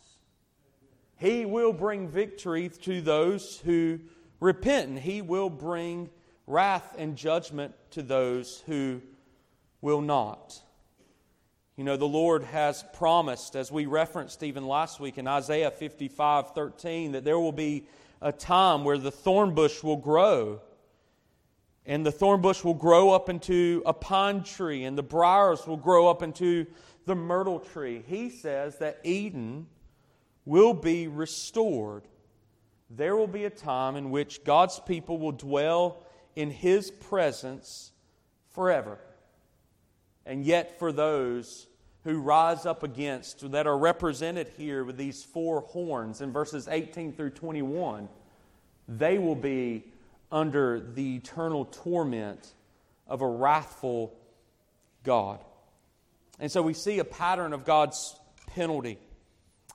He 1.18 1.46
will 1.46 1.74
bring 1.74 2.08
victory 2.08 2.70
to 2.84 3.02
those 3.02 3.60
who 3.60 4.00
repent, 4.40 4.90
and 4.90 5.00
he 5.00 5.22
will 5.22 5.50
bring 5.50 6.10
wrath 6.46 6.96
and 6.98 7.16
judgment 7.16 7.74
to 7.92 8.04
those 8.04 8.64
who 8.68 9.02
will 9.82 10.02
not. 10.02 10.62
You 11.76 11.84
know, 11.84 11.98
the 11.98 12.08
Lord 12.08 12.44
has 12.44 12.84
promised, 12.94 13.56
as 13.56 13.72
we 13.72 13.86
referenced 13.86 14.42
even 14.44 14.66
last 14.66 15.00
week 15.00 15.18
in 15.18 15.28
Isaiah 15.28 15.72
55 15.72 16.52
13, 16.52 17.12
that 17.12 17.24
there 17.24 17.40
will 17.40 17.52
be 17.52 17.86
a 18.22 18.32
time 18.32 18.84
where 18.84 18.98
the 18.98 19.12
thorn 19.12 19.54
bush 19.54 19.84
will 19.84 19.98
grow. 19.98 20.62
And 21.86 22.06
the 22.06 22.12
thorn 22.12 22.42
bush 22.42 22.64
will 22.64 22.74
grow 22.74 23.12
up 23.12 23.30
into 23.30 23.82
a 23.86 23.94
pine 23.94 24.44
tree, 24.44 24.84
and 24.84 24.98
the 24.98 25.04
briars 25.04 25.66
will 25.66 25.78
grow 25.78 26.10
up 26.10 26.22
into 26.22 26.66
the 27.06 27.16
myrtle 27.16 27.60
tree. 27.60 28.04
He 28.08 28.30
says 28.30 28.80
that 28.80 29.00
Eden 29.04 29.68
will 30.48 30.74
be 30.74 31.10
restored. 31.10 32.04
There 32.90 33.18
will 33.18 33.28
be 33.28 33.44
a 33.44 33.50
time 33.50 33.98
in 33.98 34.12
which 34.12 34.46
God's 34.46 34.80
people 34.80 35.18
will 35.20 35.34
dwell 35.34 36.06
in 36.38 36.50
His 36.50 36.90
presence 36.90 37.92
forever. 38.52 38.98
And 40.26 40.46
yet, 40.46 40.80
for 40.80 40.94
those 40.94 41.68
who 42.06 42.22
rise 42.22 42.66
up 42.66 42.84
against, 42.84 43.52
that 43.52 43.68
are 43.68 43.78
represented 43.78 44.50
here 44.58 44.86
with 44.86 44.96
these 44.96 45.22
four 45.22 45.62
horns 45.62 46.22
in 46.22 46.32
verses 46.32 46.70
18 46.70 47.12
through 47.12 47.32
21, 47.32 48.08
they 48.88 49.18
will 49.18 49.36
be 49.36 49.84
under 50.32 50.80
the 50.80 51.18
eternal 51.18 51.66
torment 51.66 52.54
of 53.06 53.22
a 53.22 53.28
wrathful 53.28 54.14
God. 55.04 55.40
And 56.40 56.50
so 56.50 56.62
we 56.62 56.74
see 56.74 57.00
a 57.00 57.06
pattern 57.06 57.52
of 57.52 57.66
God's 57.66 58.16
penalty, 58.48 58.98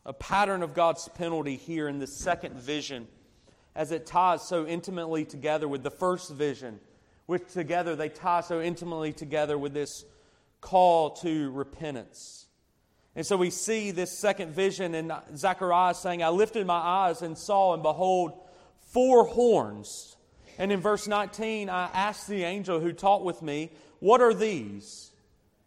a 0.04 0.12
pattern 0.12 0.62
of 0.62 0.74
God's 0.74 1.08
penalty 1.08 1.56
here 1.56 1.88
in 1.88 1.98
the 1.98 2.06
second 2.06 2.54
vision 2.56 3.06
as 3.74 3.92
it 3.92 4.06
ties 4.06 4.42
so 4.42 4.66
intimately 4.66 5.24
together 5.24 5.68
with 5.68 5.82
the 5.82 5.90
first 5.90 6.30
vision, 6.30 6.80
which 7.26 7.52
together 7.52 7.96
they 7.96 8.08
tie 8.08 8.40
so 8.40 8.60
intimately 8.60 9.12
together 9.12 9.56
with 9.56 9.72
this 9.72 10.04
call 10.60 11.10
to 11.10 11.50
repentance. 11.52 12.46
And 13.14 13.26
so 13.26 13.36
we 13.36 13.50
see 13.50 13.90
this 13.90 14.16
second 14.16 14.52
vision 14.52 14.94
in 14.94 15.12
Zechariah 15.36 15.94
saying, 15.94 16.22
I 16.22 16.30
lifted 16.30 16.66
my 16.66 16.74
eyes 16.74 17.22
and 17.22 17.36
saw, 17.36 17.74
and 17.74 17.82
behold, 17.82 18.32
four 18.88 19.24
horns. 19.24 20.16
And 20.58 20.72
in 20.72 20.80
verse 20.80 21.06
19, 21.06 21.68
I 21.68 21.90
asked 21.92 22.26
the 22.26 22.44
angel 22.44 22.80
who 22.80 22.92
talked 22.92 23.24
with 23.24 23.42
me, 23.42 23.70
What 24.00 24.20
are 24.20 24.34
these? 24.34 25.10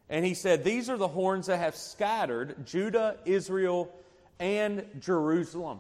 And 0.09 0.25
he 0.25 0.33
said, 0.33 0.63
These 0.63 0.89
are 0.89 0.97
the 0.97 1.07
horns 1.07 1.47
that 1.47 1.57
have 1.57 1.75
scattered 1.75 2.65
Judah, 2.65 3.17
Israel, 3.25 3.91
and 4.39 4.85
Jerusalem. 4.99 5.79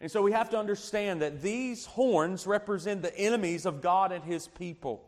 And 0.00 0.10
so 0.10 0.22
we 0.22 0.32
have 0.32 0.50
to 0.50 0.58
understand 0.58 1.22
that 1.22 1.40
these 1.40 1.86
horns 1.86 2.46
represent 2.46 3.02
the 3.02 3.16
enemies 3.16 3.64
of 3.64 3.80
God 3.80 4.12
and 4.12 4.22
his 4.24 4.46
people. 4.46 5.02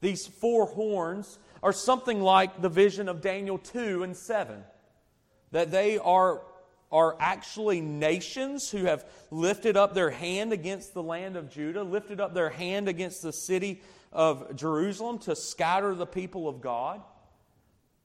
These 0.00 0.26
four 0.26 0.66
horns 0.66 1.38
are 1.62 1.72
something 1.72 2.20
like 2.20 2.60
the 2.60 2.68
vision 2.68 3.08
of 3.08 3.20
Daniel 3.20 3.58
2 3.58 4.02
and 4.02 4.16
7. 4.16 4.62
That 5.52 5.70
they 5.70 5.98
are, 5.98 6.42
are 6.92 7.16
actually 7.18 7.80
nations 7.80 8.70
who 8.70 8.84
have 8.84 9.04
lifted 9.30 9.76
up 9.76 9.94
their 9.94 10.10
hand 10.10 10.52
against 10.52 10.94
the 10.94 11.02
land 11.02 11.36
of 11.36 11.50
Judah, 11.50 11.82
lifted 11.82 12.20
up 12.20 12.34
their 12.34 12.50
hand 12.50 12.88
against 12.88 13.22
the 13.22 13.32
city 13.32 13.82
of 14.12 14.56
Jerusalem 14.56 15.18
to 15.20 15.36
scatter 15.36 15.94
the 15.94 16.06
people 16.06 16.48
of 16.48 16.60
God. 16.60 17.00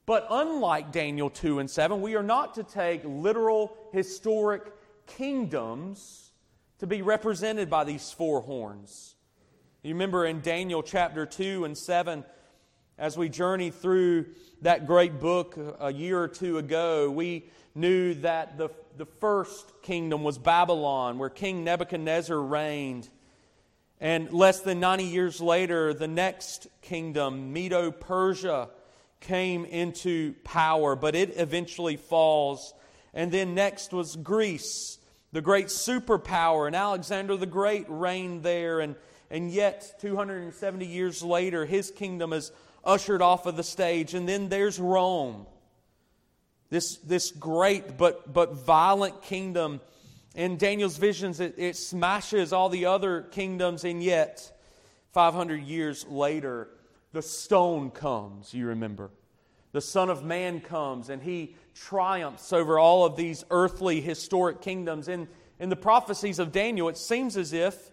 But 0.06 0.28
unlike 0.30 0.92
Daniel 0.92 1.30
2 1.30 1.60
and 1.60 1.70
7, 1.70 2.02
we 2.02 2.16
are 2.16 2.24
not 2.24 2.56
to 2.56 2.64
take 2.64 3.02
literal 3.04 3.76
historic 3.92 4.72
kingdoms 5.08 6.32
to 6.80 6.88
be 6.88 7.02
represented 7.02 7.70
by 7.70 7.84
these 7.86 8.12
four 8.12 8.42
horns. 8.42 9.16
You 9.82 9.94
remember 9.94 10.26
in 10.26 10.42
Daniel 10.42 10.84
chapter 10.84 11.26
2 11.26 11.66
and 11.66 11.78
7, 11.78 12.24
as 12.98 13.18
we 13.18 13.30
journey 13.30 13.72
through 13.72 14.26
that 14.62 14.88
great 14.88 15.20
book 15.20 15.58
a 15.80 15.92
year 15.92 16.22
or 16.22 16.28
two 16.28 16.58
ago, 16.60 17.10
we 17.10 17.50
knew 17.74 18.14
that 18.16 18.58
the, 18.58 18.70
the 18.98 19.06
first 19.06 19.82
kingdom 19.82 20.24
was 20.24 20.38
Babylon, 20.38 21.18
where 21.18 21.30
King 21.30 21.64
Nebuchadnezzar 21.64 22.40
reigned. 22.40 23.10
And 24.00 24.32
less 24.32 24.62
than 24.62 24.80
90 24.80 25.04
years 25.06 25.42
later, 25.42 25.94
the 25.94 26.08
next 26.08 26.68
kingdom, 26.82 27.52
Medo 27.54 27.92
Persia, 27.92 28.70
came 29.26 29.66
into 29.66 30.34
power, 30.44 30.96
but 30.96 31.16
it 31.16 31.34
eventually 31.38 31.98
falls. 31.98 32.74
And 33.14 33.32
then 33.32 33.56
next 33.56 33.92
was 33.92 34.16
Greece, 34.16 35.00
the 35.32 35.42
great 35.42 35.68
superpower, 35.68 36.68
and 36.68 36.76
Alexander 36.76 37.36
the 37.36 37.46
Great 37.46 37.86
reigned 37.90 38.44
there. 38.44 38.80
And, 38.80 38.96
and 39.32 39.50
yet, 39.52 40.00
270 40.00 40.86
years 40.86 41.24
later, 41.24 41.66
his 41.66 41.92
kingdom 41.92 42.34
is 42.34 42.52
ushered 42.84 43.22
off 43.22 43.46
of 43.48 43.58
the 43.58 43.64
stage. 43.64 44.14
And 44.14 44.30
then 44.30 44.48
there's 44.48 44.80
Rome, 44.80 45.48
this, 46.70 46.98
this 46.98 47.32
great 47.32 47.98
but, 47.98 48.32
but 48.32 48.54
violent 48.54 49.24
kingdom. 49.24 49.82
In 50.36 50.58
Daniel's 50.58 50.98
visions, 50.98 51.40
it, 51.40 51.56
it 51.58 51.78
smashes 51.78 52.54
all 52.54 52.70
the 52.70 52.86
other 52.86 53.22
kingdoms, 53.22 53.86
and 53.86 54.04
yet, 54.04 54.52
500 55.14 55.62
years 55.62 56.06
later, 56.06 56.68
the 57.16 57.22
stone 57.22 57.92
comes, 57.92 58.54
you 58.54 58.68
remember. 58.68 59.10
The 59.72 59.80
Son 59.80 60.10
of 60.10 60.26
Man 60.26 60.60
comes, 60.60 61.10
and 61.10 61.24
he 61.24 61.56
triumphs 61.74 62.52
over 62.52 62.78
all 62.78 63.06
of 63.06 63.16
these 63.16 63.46
earthly 63.50 64.02
historic 64.02 64.62
kingdoms. 64.62 65.08
In, 65.08 65.30
in 65.58 65.70
the 65.70 65.78
prophecies 65.78 66.40
of 66.40 66.52
Daniel, 66.52 66.90
it 66.90 66.98
seems 66.98 67.38
as 67.38 67.54
if 67.54 67.90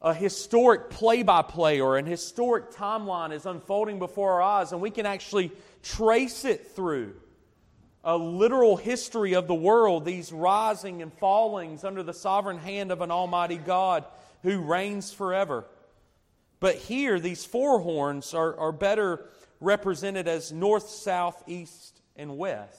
a 0.00 0.14
historic 0.14 0.88
play 0.88 1.24
by 1.24 1.42
play 1.42 1.80
or 1.80 1.98
an 1.98 2.06
historic 2.06 2.70
timeline 2.70 3.32
is 3.32 3.44
unfolding 3.44 3.98
before 3.98 4.34
our 4.34 4.42
eyes, 4.42 4.70
and 4.70 4.80
we 4.80 4.90
can 4.90 5.04
actually 5.04 5.50
trace 5.82 6.44
it 6.44 6.68
through 6.76 7.14
a 8.04 8.16
literal 8.16 8.76
history 8.76 9.34
of 9.34 9.48
the 9.48 9.54
world, 9.54 10.04
these 10.04 10.32
rising 10.32 11.02
and 11.02 11.12
fallings 11.12 11.82
under 11.82 12.04
the 12.04 12.14
sovereign 12.14 12.58
hand 12.58 12.92
of 12.92 13.00
an 13.00 13.10
Almighty 13.10 13.58
God 13.58 14.04
who 14.44 14.60
reigns 14.60 15.12
forever. 15.12 15.64
But 16.62 16.76
here, 16.76 17.18
these 17.18 17.44
four 17.44 17.80
horns 17.80 18.34
are, 18.34 18.56
are 18.56 18.70
better 18.70 19.24
represented 19.58 20.28
as 20.28 20.52
north, 20.52 20.88
south, 20.88 21.42
east, 21.48 22.00
and 22.14 22.38
west. 22.38 22.78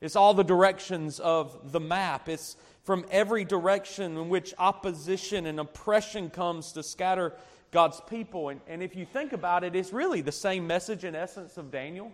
It's 0.00 0.14
all 0.14 0.32
the 0.32 0.44
directions 0.44 1.18
of 1.18 1.72
the 1.72 1.80
map. 1.80 2.28
It's 2.28 2.56
from 2.84 3.04
every 3.10 3.44
direction 3.44 4.16
in 4.16 4.28
which 4.28 4.54
opposition 4.58 5.46
and 5.46 5.58
oppression 5.58 6.30
comes 6.30 6.70
to 6.74 6.84
scatter 6.84 7.32
God's 7.72 8.00
people. 8.08 8.50
And, 8.50 8.60
and 8.68 8.80
if 8.80 8.94
you 8.94 9.04
think 9.04 9.32
about 9.32 9.64
it, 9.64 9.74
it's 9.74 9.92
really 9.92 10.20
the 10.20 10.30
same 10.30 10.64
message 10.64 11.04
in 11.04 11.16
essence 11.16 11.56
of 11.56 11.72
Daniel 11.72 12.12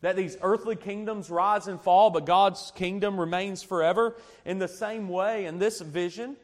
that 0.00 0.16
these 0.16 0.38
earthly 0.40 0.76
kingdoms 0.76 1.28
rise 1.28 1.68
and 1.68 1.78
fall, 1.78 2.08
but 2.08 2.24
God's 2.24 2.72
kingdom 2.74 3.20
remains 3.20 3.62
forever. 3.62 4.16
In 4.46 4.58
the 4.58 4.68
same 4.68 5.10
way, 5.10 5.44
in 5.44 5.58
this 5.58 5.82
vision 5.82 6.38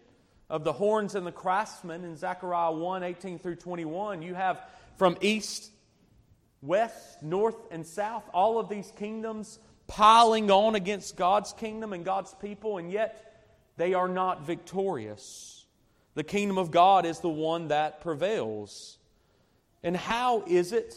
of 0.54 0.62
the 0.62 0.72
horns 0.72 1.16
and 1.16 1.26
the 1.26 1.32
craftsmen 1.32 2.04
in 2.04 2.16
Zechariah 2.16 2.70
1 2.70 3.02
18 3.02 3.40
through 3.40 3.56
21, 3.56 4.22
you 4.22 4.34
have 4.34 4.62
from 4.96 5.18
east, 5.20 5.68
west, 6.62 7.20
north, 7.24 7.56
and 7.72 7.84
south 7.84 8.22
all 8.32 8.60
of 8.60 8.68
these 8.68 8.92
kingdoms 8.96 9.58
piling 9.88 10.52
on 10.52 10.76
against 10.76 11.16
God's 11.16 11.52
kingdom 11.54 11.92
and 11.92 12.04
God's 12.04 12.32
people, 12.34 12.78
and 12.78 12.92
yet 12.92 13.42
they 13.78 13.94
are 13.94 14.06
not 14.06 14.46
victorious. 14.46 15.66
The 16.14 16.22
kingdom 16.22 16.56
of 16.56 16.70
God 16.70 17.04
is 17.04 17.18
the 17.18 17.28
one 17.28 17.66
that 17.68 18.00
prevails. 18.00 18.98
And 19.82 19.96
how 19.96 20.44
is 20.46 20.70
it 20.70 20.94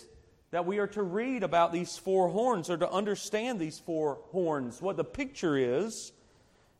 that 0.51 0.67
we 0.67 0.77
are 0.77 0.87
to 0.89 1.01
read 1.01 1.41
about 1.41 1.73
these 1.73 1.97
four 1.97 2.29
horns 2.29 2.69
or 2.69 2.77
to 2.77 2.91
understand 2.91 3.59
these 3.59 3.79
four 3.79 4.19
horns? 4.29 4.83
What 4.83 4.97
the 4.97 5.03
picture 5.03 5.57
is 5.57 6.11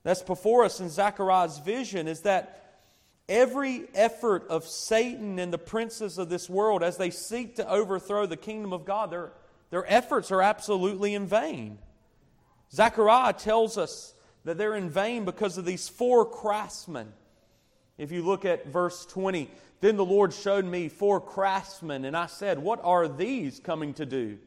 that's 0.03 0.21
before 0.21 0.63
us 0.63 0.79
in 0.79 0.89
Zechariah's 0.89 1.57
vision 1.57 2.07
is 2.07 2.21
that 2.21 2.65
every 3.29 3.85
effort 3.93 4.47
of 4.49 4.65
Satan 4.65 5.39
and 5.39 5.51
the 5.51 5.57
princes 5.57 6.17
of 6.17 6.29
this 6.29 6.49
world 6.49 6.83
as 6.83 6.97
they 6.97 7.09
seek 7.09 7.55
to 7.55 7.69
overthrow 7.69 8.25
the 8.25 8.37
kingdom 8.37 8.73
of 8.73 8.85
God, 8.85 9.11
their, 9.11 9.31
their 9.69 9.91
efforts 9.91 10.31
are 10.31 10.41
absolutely 10.41 11.13
in 11.13 11.25
vain. 11.27 11.79
Zechariah 12.71 13.33
tells 13.33 13.77
us 13.77 14.13
that 14.43 14.57
they're 14.57 14.75
in 14.75 14.89
vain 14.89 15.25
because 15.25 15.57
of 15.57 15.65
these 15.65 15.89
four 15.89 16.25
craftsmen. 16.25 17.11
If 17.97 18.11
you 18.11 18.23
look 18.23 18.45
at 18.45 18.67
verse 18.67 19.05
20, 19.05 19.49
then 19.79 19.97
the 19.97 20.05
Lord 20.05 20.33
showed 20.33 20.65
me 20.65 20.87
four 20.87 21.19
craftsmen, 21.19 22.05
and 22.05 22.15
I 22.15 22.27
said, 22.27 22.59
What 22.59 22.79
are 22.83 23.07
these 23.07 23.59
coming 23.59 23.93
to 23.95 24.05
do? 24.05 24.37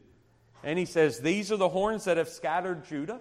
And 0.63 0.77
he 0.77 0.85
says, 0.85 1.19
These 1.19 1.51
are 1.51 1.57
the 1.57 1.69
horns 1.69 2.05
that 2.05 2.17
have 2.17 2.29
scattered 2.29 2.85
Judah, 2.85 3.19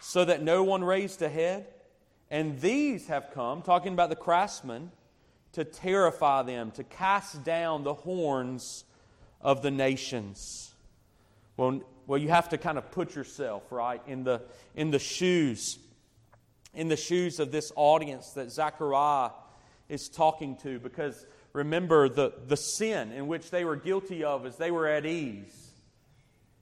so 0.00 0.24
that 0.24 0.42
no 0.42 0.62
one 0.62 0.84
raised 0.84 1.22
a 1.22 1.28
head. 1.28 1.66
And 2.30 2.60
these 2.60 3.06
have 3.06 3.30
come, 3.32 3.62
talking 3.62 3.92
about 3.92 4.10
the 4.10 4.16
craftsmen, 4.16 4.90
to 5.52 5.64
terrify 5.64 6.42
them, 6.42 6.70
to 6.72 6.84
cast 6.84 7.42
down 7.42 7.84
the 7.84 7.94
horns 7.94 8.84
of 9.40 9.62
the 9.62 9.70
nations. 9.70 10.74
Well, 11.56 11.80
well, 12.06 12.18
you 12.18 12.28
have 12.28 12.48
to 12.50 12.58
kind 12.58 12.78
of 12.78 12.90
put 12.90 13.14
yourself, 13.14 13.70
right, 13.70 14.00
in 14.06 14.24
the, 14.24 14.42
in 14.74 14.90
the 14.90 14.98
shoes, 14.98 15.78
in 16.74 16.88
the 16.88 16.96
shoes 16.96 17.40
of 17.40 17.50
this 17.50 17.72
audience 17.76 18.30
that 18.30 18.50
Zechariah 18.50 19.30
is 19.88 20.08
talking 20.08 20.56
to, 20.58 20.78
because 20.78 21.26
remember 21.52 22.08
the, 22.08 22.32
the 22.46 22.56
sin 22.56 23.12
in 23.12 23.26
which 23.26 23.50
they 23.50 23.64
were 23.64 23.76
guilty 23.76 24.24
of 24.24 24.46
as 24.46 24.56
they 24.56 24.70
were 24.70 24.86
at 24.86 25.04
ease. 25.06 25.72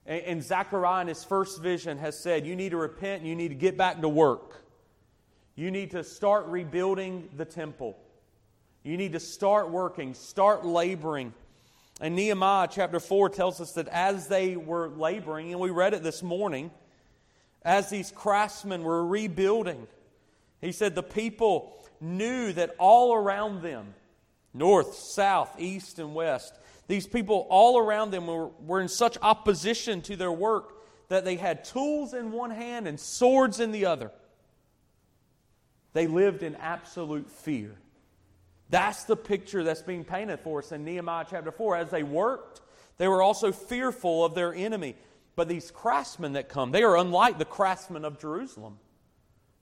And, 0.05 0.21
and 0.23 0.43
Zechariah 0.43 1.01
in 1.01 1.07
his 1.07 1.23
first 1.23 1.61
vision 1.61 1.97
has 1.97 2.17
said, 2.19 2.45
You 2.45 2.55
need 2.55 2.69
to 2.69 2.77
repent 2.77 3.21
and 3.21 3.29
you 3.29 3.35
need 3.35 3.49
to 3.49 3.55
get 3.55 3.77
back 3.77 4.01
to 4.01 4.09
work. 4.09 4.63
You 5.57 5.71
need 5.71 5.89
to 5.91 6.03
start 6.03 6.45
rebuilding 6.45 7.29
the 7.35 7.43
temple. 7.43 7.97
You 8.83 8.95
need 8.95 9.13
to 9.13 9.19
start 9.19 9.71
working, 9.71 10.13
start 10.13 10.63
laboring. 10.63 11.33
And 11.99 12.15
Nehemiah 12.15 12.67
chapter 12.69 12.99
4 12.99 13.29
tells 13.29 13.59
us 13.59 13.71
that 13.71 13.87
as 13.87 14.27
they 14.27 14.55
were 14.55 14.87
laboring, 14.87 15.51
and 15.51 15.59
we 15.59 15.71
read 15.71 15.95
it 15.95 16.03
this 16.03 16.21
morning, 16.21 16.69
as 17.63 17.89
these 17.89 18.11
craftsmen 18.11 18.83
were 18.83 19.03
rebuilding, 19.03 19.87
he 20.61 20.71
said 20.71 20.93
the 20.93 21.01
people 21.01 21.75
knew 21.99 22.53
that 22.53 22.75
all 22.77 23.15
around 23.15 23.63
them, 23.63 23.95
north, 24.53 24.93
south, 24.93 25.55
east, 25.57 25.97
and 25.97 26.13
west, 26.13 26.53
these 26.87 27.07
people 27.07 27.47
all 27.49 27.79
around 27.79 28.11
them 28.11 28.27
were, 28.27 28.49
were 28.63 28.79
in 28.79 28.87
such 28.87 29.17
opposition 29.23 30.03
to 30.03 30.15
their 30.15 30.31
work 30.31 30.75
that 31.09 31.25
they 31.25 31.35
had 31.35 31.65
tools 31.65 32.13
in 32.13 32.31
one 32.31 32.51
hand 32.51 32.87
and 32.87 32.99
swords 32.99 33.59
in 33.59 33.71
the 33.71 33.87
other. 33.87 34.11
They 35.97 36.05
lived 36.05 36.43
in 36.43 36.55
absolute 36.57 37.27
fear. 37.27 37.71
That's 38.69 39.05
the 39.05 39.15
picture 39.15 39.63
that's 39.63 39.81
being 39.81 40.03
painted 40.03 40.39
for 40.41 40.59
us 40.59 40.71
in 40.71 40.85
Nehemiah 40.85 41.25
chapter 41.27 41.51
4. 41.51 41.75
As 41.75 41.89
they 41.89 42.03
worked, 42.03 42.61
they 42.99 43.07
were 43.07 43.23
also 43.23 43.51
fearful 43.51 44.23
of 44.23 44.35
their 44.35 44.53
enemy. 44.53 44.95
But 45.35 45.47
these 45.47 45.71
craftsmen 45.71 46.33
that 46.33 46.49
come, 46.49 46.69
they 46.69 46.83
are 46.83 46.95
unlike 46.95 47.39
the 47.39 47.45
craftsmen 47.45 48.05
of 48.05 48.19
Jerusalem. 48.19 48.77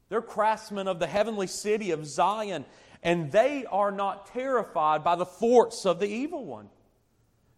They're 0.09 0.21
craftsmen 0.21 0.89
of 0.89 0.99
the 0.99 1.07
heavenly 1.07 1.47
city 1.47 1.91
of 1.91 2.05
Zion, 2.05 2.65
and 3.01 3.31
they 3.31 3.65
are 3.71 3.91
not 3.91 4.25
terrified 4.25 5.05
by 5.05 5.15
the 5.15 5.25
forts 5.25 5.85
of 5.85 6.01
the 6.01 6.09
evil 6.09 6.45
one. 6.45 6.67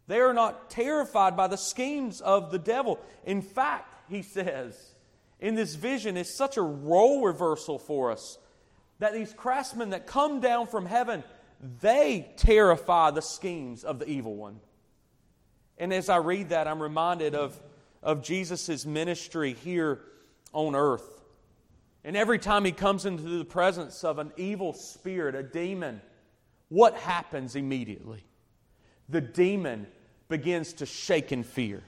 They 0.05 0.19
are 0.19 0.35
not 0.35 0.69
terrified 0.69 1.35
by 1.35 1.47
the 1.47 1.57
schemes 1.57 2.21
of 2.21 2.51
the 2.51 2.59
devil. 2.59 2.99
In 3.25 3.41
fact, 3.41 3.95
he 4.07 4.21
says, 4.21 4.79
in 5.39 5.55
this 5.55 5.73
vision, 5.73 6.15
is 6.15 6.37
such 6.37 6.57
a 6.57 6.61
role 6.61 7.23
reversal 7.23 7.79
for 7.79 8.11
us 8.11 8.37
that 8.99 9.13
these 9.13 9.33
craftsmen 9.33 9.91
that 9.91 10.07
come 10.07 10.39
down 10.39 10.67
from 10.67 10.85
heaven 10.85 11.23
they 11.81 12.31
terrify 12.37 13.11
the 13.11 13.21
schemes 13.21 13.83
of 13.83 13.99
the 13.99 14.07
evil 14.07 14.35
one. 14.35 14.59
And 15.77 15.93
as 15.93 16.09
I 16.09 16.17
read 16.17 16.49
that, 16.49 16.67
I'm 16.67 16.81
reminded 16.81 17.35
of, 17.35 17.59
of 18.01 18.23
Jesus' 18.23 18.85
ministry 18.85 19.53
here 19.53 20.01
on 20.53 20.75
earth. 20.75 21.21
And 22.03 22.15
every 22.15 22.39
time 22.39 22.63
he 22.63 22.71
comes 22.71 23.05
into 23.05 23.23
the 23.23 23.45
presence 23.45 24.03
of 24.03 24.17
an 24.19 24.31
evil 24.37 24.73
spirit, 24.73 25.35
a 25.35 25.43
demon, 25.43 26.01
what 26.69 26.95
happens 26.95 27.55
immediately? 27.55 28.23
The 29.09 29.21
demon 29.21 29.87
begins 30.29 30.73
to 30.73 30.85
shake 30.85 31.31
in 31.31 31.43
fear. 31.43 31.83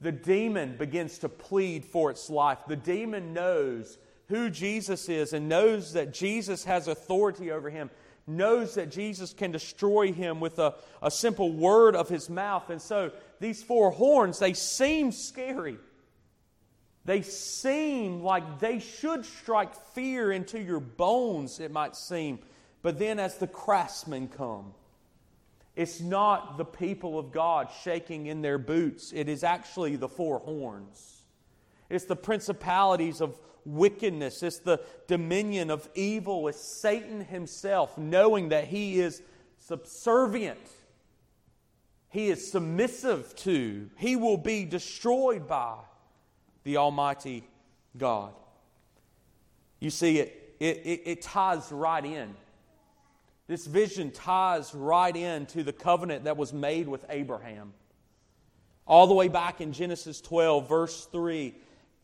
The 0.00 0.12
demon 0.12 0.76
begins 0.76 1.18
to 1.18 1.28
plead 1.28 1.84
for 1.84 2.10
its 2.10 2.30
life. 2.30 2.58
The 2.66 2.76
demon 2.76 3.32
knows 3.32 3.98
who 4.28 4.50
Jesus 4.50 5.08
is 5.08 5.32
and 5.32 5.48
knows 5.48 5.92
that 5.94 6.12
Jesus 6.12 6.64
has 6.64 6.88
authority 6.88 7.50
over 7.50 7.70
him 7.70 7.90
knows 8.28 8.74
that 8.74 8.90
Jesus 8.90 9.32
can 9.32 9.50
destroy 9.50 10.12
him 10.12 10.38
with 10.38 10.58
a, 10.58 10.74
a 11.02 11.10
simple 11.10 11.50
word 11.52 11.96
of 11.96 12.08
his 12.08 12.28
mouth. 12.28 12.70
And 12.70 12.80
so 12.80 13.10
these 13.40 13.62
four 13.62 13.90
horns, 13.90 14.38
they 14.38 14.52
seem 14.52 15.12
scary. 15.12 15.78
They 17.04 17.22
seem 17.22 18.22
like 18.22 18.60
they 18.60 18.80
should 18.80 19.24
strike 19.24 19.74
fear 19.94 20.30
into 20.30 20.60
your 20.60 20.80
bones, 20.80 21.58
it 21.58 21.72
might 21.72 21.96
seem. 21.96 22.40
But 22.82 22.98
then 22.98 23.18
as 23.18 23.38
the 23.38 23.46
craftsmen 23.46 24.28
come, 24.28 24.74
it's 25.74 26.00
not 26.00 26.58
the 26.58 26.64
people 26.64 27.18
of 27.18 27.32
God 27.32 27.70
shaking 27.82 28.26
in 28.26 28.42
their 28.42 28.58
boots, 28.58 29.12
it 29.14 29.28
is 29.28 29.42
actually 29.42 29.96
the 29.96 30.08
four 30.08 30.40
horns. 30.40 31.17
It's 31.90 32.04
the 32.04 32.16
principalities 32.16 33.20
of 33.20 33.38
wickedness, 33.64 34.42
it's 34.42 34.58
the 34.58 34.80
dominion 35.06 35.70
of 35.70 35.88
evil, 35.94 36.48
it's 36.48 36.60
Satan 36.60 37.20
himself, 37.20 37.96
knowing 37.98 38.50
that 38.50 38.64
he 38.64 39.00
is 39.00 39.22
subservient, 39.58 40.58
he 42.08 42.28
is 42.28 42.50
submissive 42.50 43.34
to, 43.36 43.90
he 43.96 44.16
will 44.16 44.38
be 44.38 44.64
destroyed 44.64 45.46
by 45.46 45.76
the 46.64 46.78
Almighty 46.78 47.44
God. 47.96 48.32
You 49.80 49.90
see, 49.90 50.18
it, 50.18 50.54
it, 50.58 51.02
it, 51.04 51.22
ties 51.22 51.70
right 51.70 52.04
in. 52.04 52.34
This 53.46 53.66
vision 53.66 54.10
ties 54.10 54.74
right 54.74 55.14
into 55.14 55.62
the 55.62 55.72
covenant 55.72 56.24
that 56.24 56.36
was 56.36 56.52
made 56.52 56.88
with 56.88 57.04
Abraham. 57.08 57.72
All 58.86 59.06
the 59.06 59.14
way 59.14 59.28
back 59.28 59.60
in 59.60 59.72
Genesis 59.72 60.20
12, 60.20 60.68
verse 60.68 61.06
3, 61.06 61.54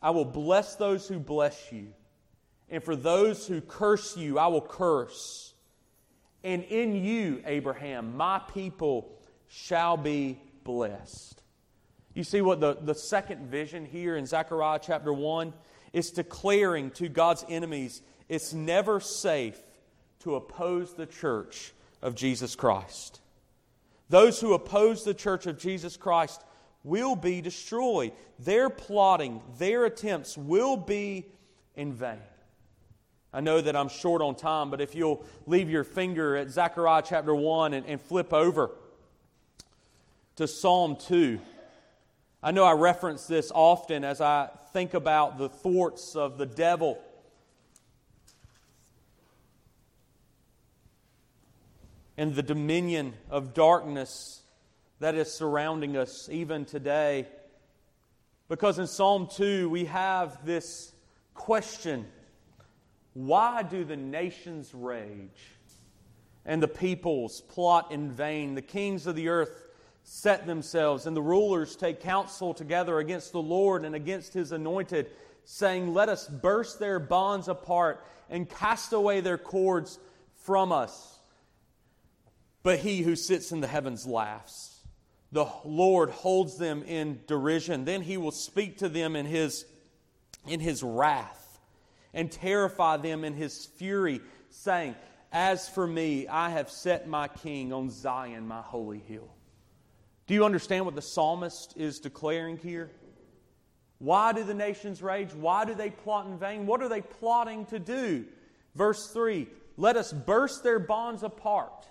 I 0.05 0.11
will 0.11 0.27
bless 0.27 0.77
those 0.77 1.09
who 1.09 1.19
bless 1.19 1.73
you, 1.73 1.87
and 2.69 2.85
for 2.85 2.95
those 2.95 3.47
who 3.47 3.63
curse 3.63 4.19
you, 4.19 4.39
I 4.39 4.49
will 4.49 4.61
curse. 4.61 5.55
And 6.45 6.63
in 6.65 7.03
you, 7.03 7.43
Abraham, 7.47 8.15
my 8.15 8.39
people 8.53 9.19
shall 9.49 9.97
be 9.97 10.39
blessed. 10.63 11.43
You 12.13 12.23
see 12.23 12.43
what 12.43 12.61
the, 12.61 12.75
the 12.75 12.95
second 12.95 13.47
vision 13.47 13.87
here 13.87 14.15
in 14.15 14.27
Zechariah 14.27 14.81
chapter 14.83 15.11
1 15.11 15.55
is 15.95 16.11
declaring 16.11 16.91
to 16.93 17.09
God's 17.09 17.47
enemies 17.49 18.03
it's 18.29 18.53
never 18.53 19.01
safe 19.01 19.59
to 20.21 20.35
oppose 20.35 20.93
the 20.93 21.07
church 21.07 21.73
of 22.03 22.15
Jesus 22.15 22.55
Christ. 22.55 23.23
Those 24.11 24.39
who 24.39 24.53
oppose 24.53 25.03
the 25.03 25.15
church 25.15 25.47
of 25.47 25.59
Jesus 25.59 25.97
Christ 25.97 26.45
will 26.85 27.17
be 27.17 27.41
destroyed. 27.41 28.13
Their 28.39 28.71
plotting, 28.71 29.41
their 29.59 29.85
attempts 29.87 30.39
will 30.39 30.77
be 30.77 31.27
in 31.75 31.93
vain. 31.93 32.19
I 33.33 33.41
know 33.41 33.61
that 33.61 33.75
I'm 33.75 33.89
short 33.89 34.23
on 34.23 34.37
time, 34.37 34.71
but 34.71 34.81
if 34.81 34.95
you'll 34.95 35.25
leave 35.47 35.69
your 35.69 35.83
finger 35.83 36.37
at 36.37 36.51
Zechariah 36.51 37.03
chapter 37.05 37.35
1 37.35 37.75
and, 37.75 37.87
and 37.87 38.01
flip 38.01 38.33
over, 38.33 38.71
to 40.37 40.49
Psalm 40.49 40.97
2. 40.97 41.39
I 42.43 42.51
know 42.51 42.65
I 42.65 42.73
reference 42.73 43.27
this 43.27 43.53
often 43.55 44.05
as 44.05 44.21
I 44.21 44.49
think 44.73 44.95
about 44.95 45.39
the 45.39 45.49
thwarts 45.49 46.17
of 46.17 46.39
the 46.39 46.47
devil. 46.47 47.01
And 52.17 52.35
the 52.35 52.43
dominion 52.43 53.15
of 53.31 53.55
darkness 53.55 54.43
that 55.01 55.15
is 55.15 55.33
surrounding 55.33 55.97
us 55.97 56.29
even 56.31 56.65
today. 56.65 57.27
Because 58.49 58.79
in 58.79 58.87
Psalm 58.87 59.29
2, 59.31 59.69
we 59.69 59.87
have 59.87 60.45
this 60.45 60.93
question 61.35 62.07
Why 63.15 63.63
do 63.63 63.85
the 63.85 63.97
nations 63.97 64.73
rage 64.75 65.51
and 66.45 66.63
the 66.63 66.69
peoples 66.69 67.41
plot 67.41 67.91
in 67.91 68.13
vain? 68.13 68.55
The 68.55 68.63
kings 68.63 69.07
of 69.07 69.17
the 69.17 69.29
earth 69.29 69.65
set 70.05 70.47
themselves, 70.47 71.07
and 71.07 71.17
the 71.17 71.23
rulers 71.23 71.77
take 71.77 72.01
counsel 72.01 72.53
together 72.53 72.99
against 72.99 73.33
the 73.33 73.43
Lord 73.43 73.85
and 73.85 73.95
against 73.95 74.35
his 74.35 74.53
anointed, 74.53 75.11
saying, 75.45 75.93
Let 75.93 76.09
us 76.09 76.29
burst 76.29 76.79
their 76.79 77.01
bonds 77.01 77.49
apart 77.49 78.05
and 78.31 78.49
cast 78.49 78.93
away 78.93 79.21
their 79.21 79.39
cords 79.39 79.99
from 80.37 80.71
us. 80.71 81.19
But 82.63 82.79
he 82.79 83.03
who 83.03 83.17
sits 83.17 83.53
in 83.53 83.61
the 83.61 83.67
heavens 83.67 84.07
laughs 84.07 84.74
the 85.35 85.49
Lord 85.65 86.11
holds 86.11 86.57
them 86.59 86.85
in 86.85 87.19
derision. 87.27 87.85
Then 87.85 88.03
he 88.03 88.17
will 88.17 88.31
speak 88.31 88.79
to 88.79 88.89
them 88.89 89.17
in 89.17 89.27
his, 89.27 89.67
in 90.47 90.61
his 90.61 90.81
wrath 90.81 91.59
and 92.15 92.31
terrify 92.31 92.99
them 92.99 93.25
in 93.25 93.35
his 93.35 93.67
fury, 93.67 94.21
saying, 94.51 94.95
As 95.33 95.69
for 95.69 95.89
me, 95.89 96.29
I 96.29 96.51
have 96.51 96.71
set 96.71 97.09
my 97.09 97.27
king 97.27 97.73
on 97.73 97.91
Zion, 97.91 98.47
my 98.47 98.61
holy 98.61 99.01
hill. 99.01 99.29
Do 100.29 100.35
you 100.35 100.45
understand 100.45 100.85
what 100.85 100.95
the 100.95 101.03
psalmist 101.03 101.75
is 101.77 101.99
declaring 101.99 102.57
here? 102.57 102.93
Why 103.99 104.33
do 104.33 104.45
the 104.45 104.55
nations 104.55 105.03
rage? 105.03 105.35
Why 105.35 105.65
do 105.65 105.75
they 105.75 105.91
plot 105.91 106.27
in 106.27 106.39
vain? 106.39 106.65
What 106.65 106.81
are 106.81 106.89
they 106.89 107.03
plotting 107.03 107.67
to 107.67 107.81
do? 107.81 108.25
Verse 108.77 109.09
3 109.09 109.49
Let 109.77 109.97
us 109.97 110.13
burst 110.13 110.63
their 110.63 110.79
bonds 110.79 111.25
apart 111.25 111.89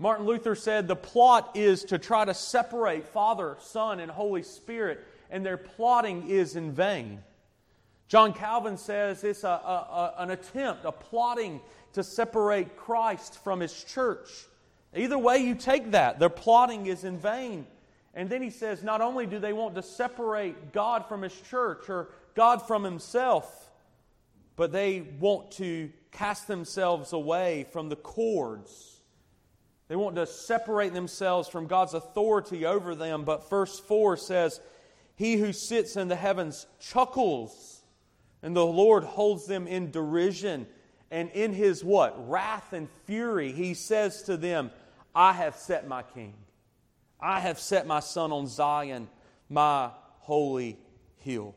Martin 0.00 0.24
Luther 0.24 0.54
said 0.54 0.88
the 0.88 0.96
plot 0.96 1.50
is 1.54 1.84
to 1.84 1.98
try 1.98 2.24
to 2.24 2.32
separate 2.32 3.06
Father, 3.06 3.58
Son, 3.60 4.00
and 4.00 4.10
Holy 4.10 4.42
Spirit, 4.42 5.06
and 5.30 5.44
their 5.44 5.58
plotting 5.58 6.26
is 6.26 6.56
in 6.56 6.72
vain. 6.72 7.22
John 8.08 8.32
Calvin 8.32 8.78
says 8.78 9.22
it's 9.24 9.44
a, 9.44 9.48
a, 9.48 9.50
a, 9.50 10.14
an 10.22 10.30
attempt, 10.30 10.86
a 10.86 10.90
plotting 10.90 11.60
to 11.92 12.02
separate 12.02 12.78
Christ 12.78 13.44
from 13.44 13.60
his 13.60 13.84
church. 13.84 14.30
Either 14.96 15.18
way 15.18 15.36
you 15.36 15.54
take 15.54 15.90
that, 15.90 16.18
their 16.18 16.30
plotting 16.30 16.86
is 16.86 17.04
in 17.04 17.18
vain. 17.18 17.66
And 18.14 18.30
then 18.30 18.40
he 18.40 18.50
says 18.50 18.82
not 18.82 19.02
only 19.02 19.26
do 19.26 19.38
they 19.38 19.52
want 19.52 19.74
to 19.74 19.82
separate 19.82 20.72
God 20.72 21.04
from 21.08 21.20
his 21.20 21.38
church 21.42 21.90
or 21.90 22.08
God 22.34 22.66
from 22.66 22.84
himself, 22.84 23.70
but 24.56 24.72
they 24.72 25.02
want 25.20 25.50
to 25.52 25.90
cast 26.10 26.48
themselves 26.48 27.12
away 27.12 27.66
from 27.70 27.90
the 27.90 27.96
cords 27.96 28.99
they 29.90 29.96
want 29.96 30.14
to 30.14 30.26
separate 30.26 30.94
themselves 30.94 31.48
from 31.48 31.66
God's 31.66 31.94
authority 31.94 32.64
over 32.64 32.94
them. 32.94 33.24
But 33.24 33.50
verse 33.50 33.80
4 33.80 34.16
says, 34.16 34.60
He 35.16 35.34
who 35.34 35.52
sits 35.52 35.96
in 35.96 36.06
the 36.06 36.14
heavens 36.14 36.68
chuckles, 36.78 37.82
and 38.40 38.54
the 38.54 38.64
Lord 38.64 39.02
holds 39.02 39.46
them 39.46 39.66
in 39.66 39.90
derision. 39.90 40.68
And 41.10 41.28
in 41.30 41.52
his 41.52 41.82
what? 41.82 42.14
Wrath 42.30 42.72
and 42.72 42.88
fury, 43.04 43.50
he 43.50 43.74
says 43.74 44.22
to 44.22 44.36
them, 44.36 44.70
I 45.12 45.32
have 45.32 45.56
set 45.56 45.88
my 45.88 46.04
king. 46.04 46.34
I 47.18 47.40
have 47.40 47.58
set 47.58 47.84
my 47.84 47.98
son 47.98 48.30
on 48.30 48.46
Zion, 48.46 49.08
my 49.48 49.90
holy 50.20 50.78
hill. 51.16 51.56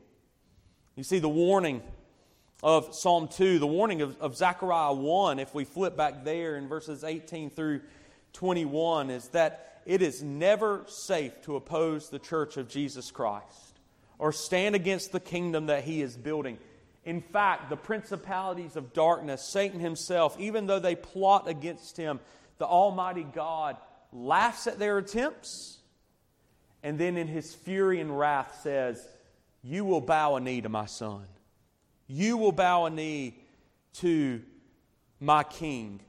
You 0.96 1.04
see, 1.04 1.20
the 1.20 1.30
warning 1.30 1.84
of 2.64 2.96
Psalm 2.96 3.28
2, 3.28 3.60
the 3.60 3.68
warning 3.68 4.02
of, 4.02 4.20
of 4.20 4.36
Zechariah 4.36 4.94
1, 4.94 5.38
if 5.38 5.54
we 5.54 5.66
flip 5.66 5.96
back 5.96 6.24
there 6.24 6.56
in 6.56 6.68
verses 6.68 7.04
18 7.04 7.52
through 7.52 7.82
21 8.34 9.10
is 9.10 9.30
that 9.30 9.82
it 9.86 10.02
is 10.02 10.24
never 10.24 10.84
safe 10.88 11.42
to 11.44 11.56
oppose 11.56 12.10
the 12.10 12.20
church 12.20 12.58
of 12.58 12.68
Jesus 12.68 13.12
Christ 13.12 13.80
or 14.20 14.32
stand 14.32 14.76
against 14.76 15.12
the 15.12 15.20
kingdom 15.20 15.68
that 15.68 15.84
he 15.84 16.02
is 16.02 16.16
building. 16.16 16.58
In 17.06 17.22
fact, 17.22 17.70
the 17.70 17.76
principalities 17.76 18.76
of 18.76 18.94
darkness, 18.94 19.44
Satan 19.44 19.80
himself, 19.80 20.40
even 20.40 20.68
though 20.68 20.80
they 20.80 20.96
plot 20.96 21.48
against 21.48 21.98
him, 21.98 22.20
the 22.58 22.66
Almighty 22.66 23.24
God 23.24 23.78
laughs 24.12 24.68
at 24.68 24.80
their 24.80 24.98
attempts 24.98 25.80
and 26.84 27.00
then 27.00 27.16
in 27.18 27.28
his 27.28 27.56
fury 27.56 28.02
and 28.02 28.18
wrath 28.18 28.60
says, 28.62 29.08
You 29.64 29.86
will 29.86 30.02
bow 30.02 30.36
a 30.36 30.42
knee 30.42 30.62
to 30.62 30.70
my 30.70 30.86
son. 30.86 31.26
You 32.08 32.38
will 32.38 32.52
bow 32.52 32.86
a 32.86 32.90
knee 32.90 33.40
to 33.96 34.42
my 35.20 35.44
king. 35.44 36.02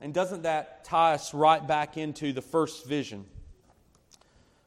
And 0.00 0.12
doesn't 0.12 0.42
that 0.42 0.84
tie 0.84 1.14
us 1.14 1.32
right 1.32 1.64
back 1.66 1.96
into 1.96 2.32
the 2.32 2.42
first 2.42 2.86
vision? 2.86 3.24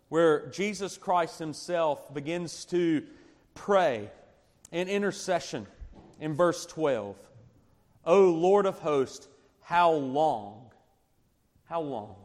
Where 0.09 0.47
Jesus 0.47 0.97
Christ 0.97 1.39
Himself 1.39 2.13
begins 2.13 2.65
to 2.65 3.03
pray 3.53 4.09
in 4.71 4.87
intercession 4.87 5.67
in 6.19 6.33
verse 6.33 6.65
12. 6.65 7.15
O 8.05 8.29
Lord 8.29 8.65
of 8.65 8.79
hosts, 8.79 9.27
how 9.61 9.91
long? 9.91 10.71
How 11.65 11.81
long? 11.81 12.15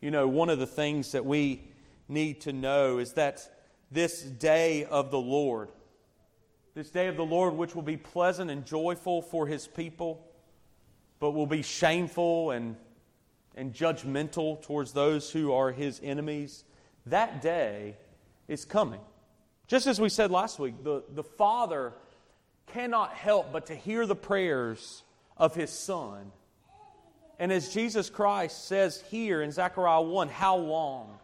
You 0.00 0.12
know, 0.12 0.28
one 0.28 0.50
of 0.50 0.60
the 0.60 0.66
things 0.66 1.12
that 1.12 1.24
we 1.24 1.64
need 2.08 2.42
to 2.42 2.52
know 2.52 2.98
is 2.98 3.14
that 3.14 3.48
this 3.90 4.22
day 4.22 4.84
of 4.84 5.10
the 5.10 5.18
Lord, 5.18 5.70
this 6.74 6.90
day 6.90 7.08
of 7.08 7.16
the 7.16 7.24
Lord, 7.24 7.54
which 7.54 7.74
will 7.74 7.82
be 7.82 7.96
pleasant 7.96 8.50
and 8.50 8.64
joyful 8.64 9.22
for 9.22 9.46
His 9.46 9.66
people, 9.66 10.24
but 11.20 11.32
will 11.32 11.46
be 11.46 11.62
shameful 11.62 12.50
and, 12.50 12.76
and 13.56 13.74
judgmental 13.74 14.60
towards 14.62 14.92
those 14.92 15.30
who 15.30 15.52
are 15.52 15.72
his 15.72 16.00
enemies, 16.02 16.64
that 17.06 17.42
day 17.42 17.96
is 18.46 18.64
coming. 18.64 19.00
Just 19.66 19.86
as 19.86 20.00
we 20.00 20.08
said 20.08 20.30
last 20.30 20.58
week, 20.58 20.82
the, 20.82 21.02
the 21.14 21.24
Father 21.24 21.92
cannot 22.66 23.14
help 23.14 23.52
but 23.52 23.66
to 23.66 23.74
hear 23.74 24.06
the 24.06 24.16
prayers 24.16 25.02
of 25.36 25.54
his 25.54 25.70
Son. 25.70 26.32
And 27.38 27.52
as 27.52 27.72
Jesus 27.72 28.10
Christ 28.10 28.66
says 28.66 29.02
here 29.10 29.42
in 29.42 29.52
Zechariah 29.52 30.02
1, 30.02 30.28
how 30.28 30.56
long? 30.56 31.18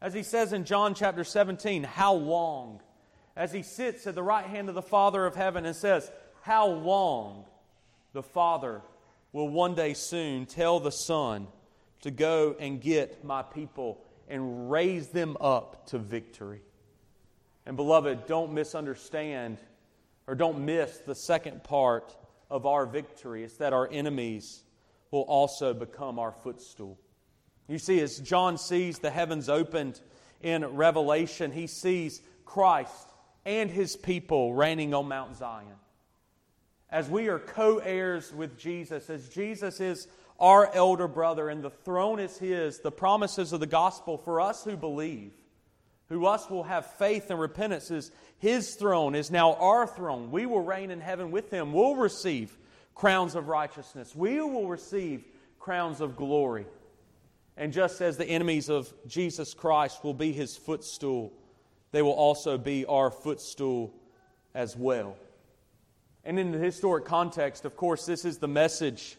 As 0.00 0.12
he 0.12 0.22
says 0.22 0.52
in 0.52 0.64
John 0.64 0.94
chapter 0.94 1.24
17, 1.24 1.82
how 1.82 2.14
long? 2.14 2.80
As 3.34 3.52
he 3.52 3.62
sits 3.62 4.06
at 4.06 4.14
the 4.14 4.22
right 4.22 4.44
hand 4.44 4.68
of 4.68 4.74
the 4.74 4.82
Father 4.82 5.24
of 5.24 5.34
heaven 5.34 5.64
and 5.64 5.74
says, 5.74 6.10
how 6.42 6.66
long? 6.68 7.44
The 8.12 8.22
Father 8.22 8.82
will 9.32 9.48
one 9.48 9.74
day 9.74 9.94
soon 9.94 10.46
tell 10.46 10.80
the 10.80 10.92
Son 10.92 11.46
to 12.02 12.10
go 12.10 12.56
and 12.58 12.80
get 12.80 13.24
my 13.24 13.42
people 13.42 14.02
and 14.28 14.70
raise 14.70 15.08
them 15.08 15.36
up 15.40 15.86
to 15.88 15.98
victory. 15.98 16.60
And, 17.64 17.76
beloved, 17.76 18.26
don't 18.26 18.52
misunderstand 18.52 19.58
or 20.26 20.34
don't 20.34 20.64
miss 20.64 20.98
the 20.98 21.14
second 21.14 21.64
part 21.64 22.16
of 22.50 22.66
our 22.66 22.86
victory. 22.86 23.44
It's 23.44 23.56
that 23.56 23.72
our 23.72 23.88
enemies 23.90 24.62
will 25.10 25.22
also 25.22 25.74
become 25.74 26.18
our 26.18 26.32
footstool. 26.32 26.98
You 27.68 27.78
see, 27.78 28.00
as 28.00 28.18
John 28.18 28.58
sees 28.58 28.98
the 28.98 29.10
heavens 29.10 29.48
opened 29.48 30.00
in 30.40 30.64
Revelation, 30.64 31.50
he 31.50 31.66
sees 31.66 32.22
Christ 32.44 33.08
and 33.44 33.70
his 33.70 33.96
people 33.96 34.54
reigning 34.54 34.94
on 34.94 35.08
Mount 35.08 35.36
Zion 35.36 35.66
as 36.90 37.08
we 37.08 37.28
are 37.28 37.38
co 37.38 37.78
heirs 37.78 38.32
with 38.32 38.58
Jesus, 38.58 39.10
as 39.10 39.28
Jesus 39.28 39.80
is 39.80 40.08
our 40.38 40.72
elder 40.74 41.08
brother 41.08 41.48
and 41.48 41.62
the 41.62 41.70
throne 41.70 42.20
is 42.20 42.36
his, 42.38 42.80
the 42.80 42.92
promises 42.92 43.52
of 43.52 43.60
the 43.60 43.66
gospel 43.66 44.18
for 44.18 44.40
us 44.40 44.64
who 44.64 44.76
believe, 44.76 45.32
who 46.08 46.26
us 46.26 46.48
will 46.50 46.64
have 46.64 46.86
faith 46.94 47.30
and 47.30 47.40
repentance, 47.40 47.90
is 47.90 48.12
his 48.38 48.74
throne 48.74 49.14
is 49.14 49.30
now 49.30 49.54
our 49.54 49.86
throne. 49.86 50.30
We 50.30 50.46
will 50.46 50.62
reign 50.62 50.90
in 50.90 51.00
heaven 51.00 51.30
with 51.30 51.50
him. 51.50 51.72
We'll 51.72 51.96
receive 51.96 52.56
crowns 52.94 53.34
of 53.34 53.48
righteousness. 53.48 54.14
We 54.14 54.40
will 54.40 54.68
receive 54.68 55.24
crowns 55.58 56.00
of 56.00 56.16
glory. 56.16 56.66
And 57.56 57.72
just 57.72 58.00
as 58.02 58.18
the 58.18 58.26
enemies 58.26 58.68
of 58.68 58.92
Jesus 59.06 59.54
Christ 59.54 60.04
will 60.04 60.14
be 60.14 60.32
his 60.32 60.56
footstool, 60.56 61.32
they 61.92 62.02
will 62.02 62.12
also 62.12 62.58
be 62.58 62.84
our 62.84 63.10
footstool 63.10 63.94
as 64.54 64.76
well. 64.76 65.16
And 66.26 66.40
in 66.40 66.50
the 66.50 66.58
historic 66.58 67.04
context, 67.04 67.64
of 67.64 67.76
course, 67.76 68.04
this 68.04 68.24
is 68.24 68.38
the 68.38 68.48
message 68.48 69.16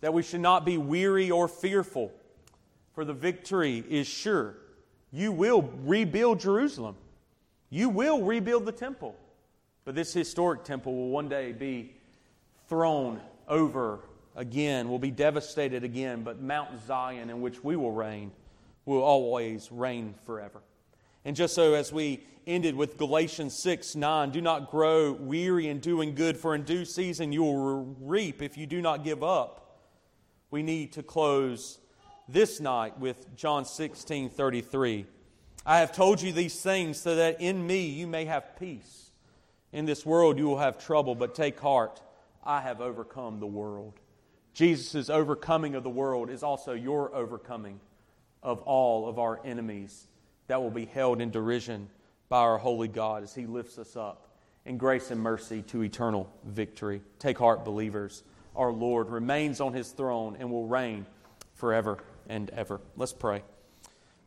that 0.00 0.12
we 0.12 0.24
should 0.24 0.40
not 0.40 0.66
be 0.66 0.76
weary 0.76 1.30
or 1.30 1.46
fearful, 1.46 2.12
for 2.92 3.04
the 3.04 3.12
victory 3.12 3.84
is 3.88 4.08
sure. 4.08 4.56
You 5.12 5.30
will 5.30 5.62
rebuild 5.84 6.40
Jerusalem, 6.40 6.96
you 7.70 7.88
will 7.88 8.22
rebuild 8.22 8.66
the 8.66 8.72
temple. 8.72 9.14
But 9.84 9.94
this 9.94 10.12
historic 10.12 10.64
temple 10.64 10.94
will 10.96 11.10
one 11.10 11.28
day 11.28 11.52
be 11.52 11.92
thrown 12.68 13.20
over 13.46 14.00
again, 14.34 14.88
will 14.88 14.98
be 14.98 15.10
devastated 15.10 15.84
again. 15.84 16.24
But 16.24 16.40
Mount 16.40 16.70
Zion, 16.84 17.30
in 17.30 17.42
which 17.42 17.62
we 17.62 17.76
will 17.76 17.92
reign, 17.92 18.32
will 18.86 19.02
always 19.02 19.70
reign 19.70 20.14
forever. 20.24 20.62
And 21.24 21.34
just 21.34 21.54
so 21.54 21.74
as 21.74 21.92
we 21.92 22.24
ended 22.46 22.74
with 22.74 22.98
Galatians 22.98 23.54
6 23.54 23.96
9, 23.96 24.30
do 24.30 24.40
not 24.40 24.70
grow 24.70 25.12
weary 25.12 25.68
in 25.68 25.80
doing 25.80 26.14
good, 26.14 26.36
for 26.36 26.54
in 26.54 26.62
due 26.62 26.84
season 26.84 27.32
you 27.32 27.42
will 27.42 27.96
reap 28.00 28.42
if 28.42 28.58
you 28.58 28.66
do 28.66 28.82
not 28.82 29.04
give 29.04 29.22
up. 29.22 29.80
We 30.50 30.62
need 30.62 30.92
to 30.92 31.02
close 31.02 31.78
this 32.28 32.60
night 32.60 32.98
with 32.98 33.34
John 33.36 33.64
16 33.64 34.30
33. 34.30 35.06
I 35.66 35.78
have 35.78 35.92
told 35.92 36.20
you 36.20 36.32
these 36.32 36.60
things 36.60 37.00
so 37.00 37.16
that 37.16 37.40
in 37.40 37.66
me 37.66 37.86
you 37.86 38.06
may 38.06 38.26
have 38.26 38.58
peace. 38.58 39.10
In 39.72 39.86
this 39.86 40.04
world 40.04 40.38
you 40.38 40.46
will 40.46 40.58
have 40.58 40.78
trouble, 40.78 41.14
but 41.14 41.34
take 41.34 41.58
heart. 41.58 42.02
I 42.44 42.60
have 42.60 42.82
overcome 42.82 43.40
the 43.40 43.46
world. 43.46 43.94
Jesus' 44.52 45.08
overcoming 45.08 45.74
of 45.74 45.82
the 45.82 45.90
world 45.90 46.28
is 46.28 46.42
also 46.42 46.74
your 46.74 47.14
overcoming 47.14 47.80
of 48.42 48.60
all 48.62 49.08
of 49.08 49.18
our 49.18 49.40
enemies 49.44 50.06
that 50.46 50.60
will 50.60 50.70
be 50.70 50.86
held 50.86 51.20
in 51.20 51.30
derision 51.30 51.88
by 52.28 52.38
our 52.38 52.58
holy 52.58 52.88
God 52.88 53.22
as 53.22 53.34
He 53.34 53.46
lifts 53.46 53.78
us 53.78 53.96
up 53.96 54.28
in 54.64 54.78
grace 54.78 55.10
and 55.10 55.20
mercy 55.20 55.62
to 55.62 55.82
eternal 55.82 56.28
victory. 56.44 57.02
Take 57.18 57.38
heart, 57.38 57.64
believers. 57.64 58.22
Our 58.56 58.72
Lord 58.72 59.10
remains 59.10 59.60
on 59.60 59.72
His 59.72 59.90
throne 59.90 60.36
and 60.38 60.50
will 60.50 60.66
reign 60.66 61.06
forever 61.54 61.98
and 62.28 62.50
ever. 62.50 62.80
Let's 62.96 63.12
pray. 63.12 63.42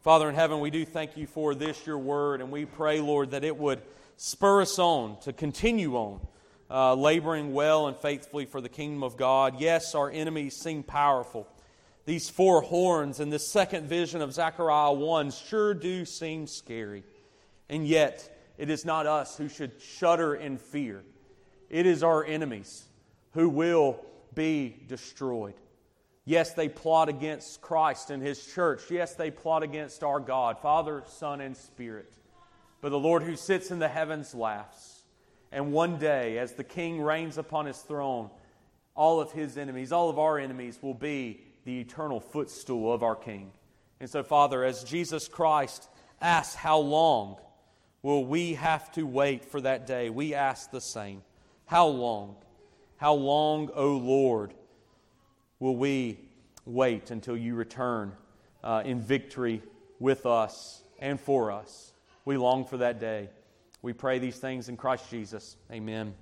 Father 0.01 0.29
in 0.29 0.35
heaven, 0.35 0.59
we 0.59 0.69
do 0.69 0.85
thank 0.85 1.17
you 1.17 1.27
for 1.27 1.53
this, 1.53 1.85
your 1.85 1.97
word, 1.97 2.39
and 2.39 2.51
we 2.51 2.65
pray, 2.65 3.01
Lord, 3.01 3.31
that 3.31 3.43
it 3.43 3.57
would 3.57 3.81
spur 4.15 4.61
us 4.61 4.79
on 4.79 5.19
to 5.21 5.33
continue 5.33 5.95
on, 5.95 6.25
uh, 6.69 6.93
laboring 6.93 7.53
well 7.53 7.87
and 7.87 7.97
faithfully 7.97 8.45
for 8.45 8.61
the 8.61 8.69
kingdom 8.69 9.03
of 9.03 9.17
God. 9.17 9.59
Yes, 9.59 9.95
our 9.95 10.09
enemies 10.09 10.55
seem 10.55 10.83
powerful 10.83 11.47
these 12.07 12.29
four 12.29 12.61
horns 12.61 13.19
and 13.19 13.33
this 13.33 13.45
second 13.45 13.85
vision 13.85 14.21
of 14.21 14.33
Zechariah 14.33 14.93
1 14.93 15.29
sure 15.29 15.73
do 15.73 16.05
seem 16.05 16.47
scary. 16.47 17.03
And 17.67 17.85
yet, 17.85 18.33
it 18.57 18.69
is 18.69 18.85
not 18.85 19.05
us 19.05 19.37
who 19.37 19.49
should 19.49 19.81
shudder 19.81 20.33
in 20.33 20.57
fear. 20.57 21.03
It 21.69 21.85
is 21.85 22.03
our 22.03 22.23
enemies 22.23 22.85
who 23.33 23.49
will 23.49 23.99
be 24.33 24.77
destroyed. 24.87 25.55
Yes, 26.23 26.53
they 26.53 26.69
plot 26.69 27.09
against 27.09 27.59
Christ 27.59 28.09
and 28.09 28.23
His 28.23 28.41
church. 28.53 28.83
Yes, 28.89 29.15
they 29.15 29.29
plot 29.29 29.61
against 29.61 30.01
our 30.01 30.21
God, 30.21 30.59
Father, 30.59 31.03
Son, 31.07 31.41
and 31.41 31.57
Spirit. 31.57 32.13
But 32.79 32.91
the 32.91 32.99
Lord 32.99 33.21
who 33.21 33.35
sits 33.35 33.69
in 33.69 33.79
the 33.79 33.89
heavens 33.89 34.33
laughs. 34.33 35.01
And 35.51 35.73
one 35.73 35.99
day, 35.99 36.37
as 36.37 36.53
the 36.53 36.63
King 36.63 37.01
reigns 37.01 37.37
upon 37.37 37.65
His 37.65 37.79
throne, 37.79 38.29
all 38.95 39.19
of 39.19 39.33
His 39.33 39.57
enemies, 39.57 39.91
all 39.91 40.09
of 40.09 40.17
our 40.17 40.39
enemies 40.39 40.79
will 40.81 40.93
be 40.93 41.41
the 41.67 41.81
eternal 41.81 42.21
footstool 42.21 42.93
of 42.93 43.03
our 43.03 43.15
King. 43.15 43.51
And 43.99 44.09
so, 44.09 44.23
Father, 44.23 44.63
as 44.63 44.85
Jesus 44.85 45.27
Christ 45.27 45.89
asks, 46.21 46.55
How 46.55 46.77
long 46.77 47.35
will 48.01 48.23
we 48.23 48.53
have 48.53 48.89
to 48.93 49.05
wait 49.05 49.43
for 49.43 49.59
that 49.59 49.85
day? 49.85 50.09
We 50.09 50.33
ask 50.33 50.71
the 50.71 50.79
same. 50.79 51.23
How 51.65 51.87
long? 51.87 52.37
How 52.95 53.15
long, 53.15 53.69
O 53.75 53.97
Lord, 53.97 54.53
will 55.59 55.75
we 55.75 56.19
wait 56.65 57.11
until 57.11 57.35
you 57.35 57.53
return 57.53 58.13
uh, 58.63 58.83
in 58.85 59.01
victory 59.01 59.61
with 59.99 60.25
us 60.25 60.81
and 60.99 61.19
for 61.19 61.51
us? 61.51 61.91
We 62.23 62.37
long 62.37 62.63
for 62.63 62.77
that 62.77 63.01
day. 63.01 63.27
We 63.81 63.91
pray 63.91 64.19
these 64.19 64.37
things 64.37 64.69
in 64.69 64.77
Christ 64.77 65.09
Jesus. 65.11 65.57
Amen. 65.69 66.13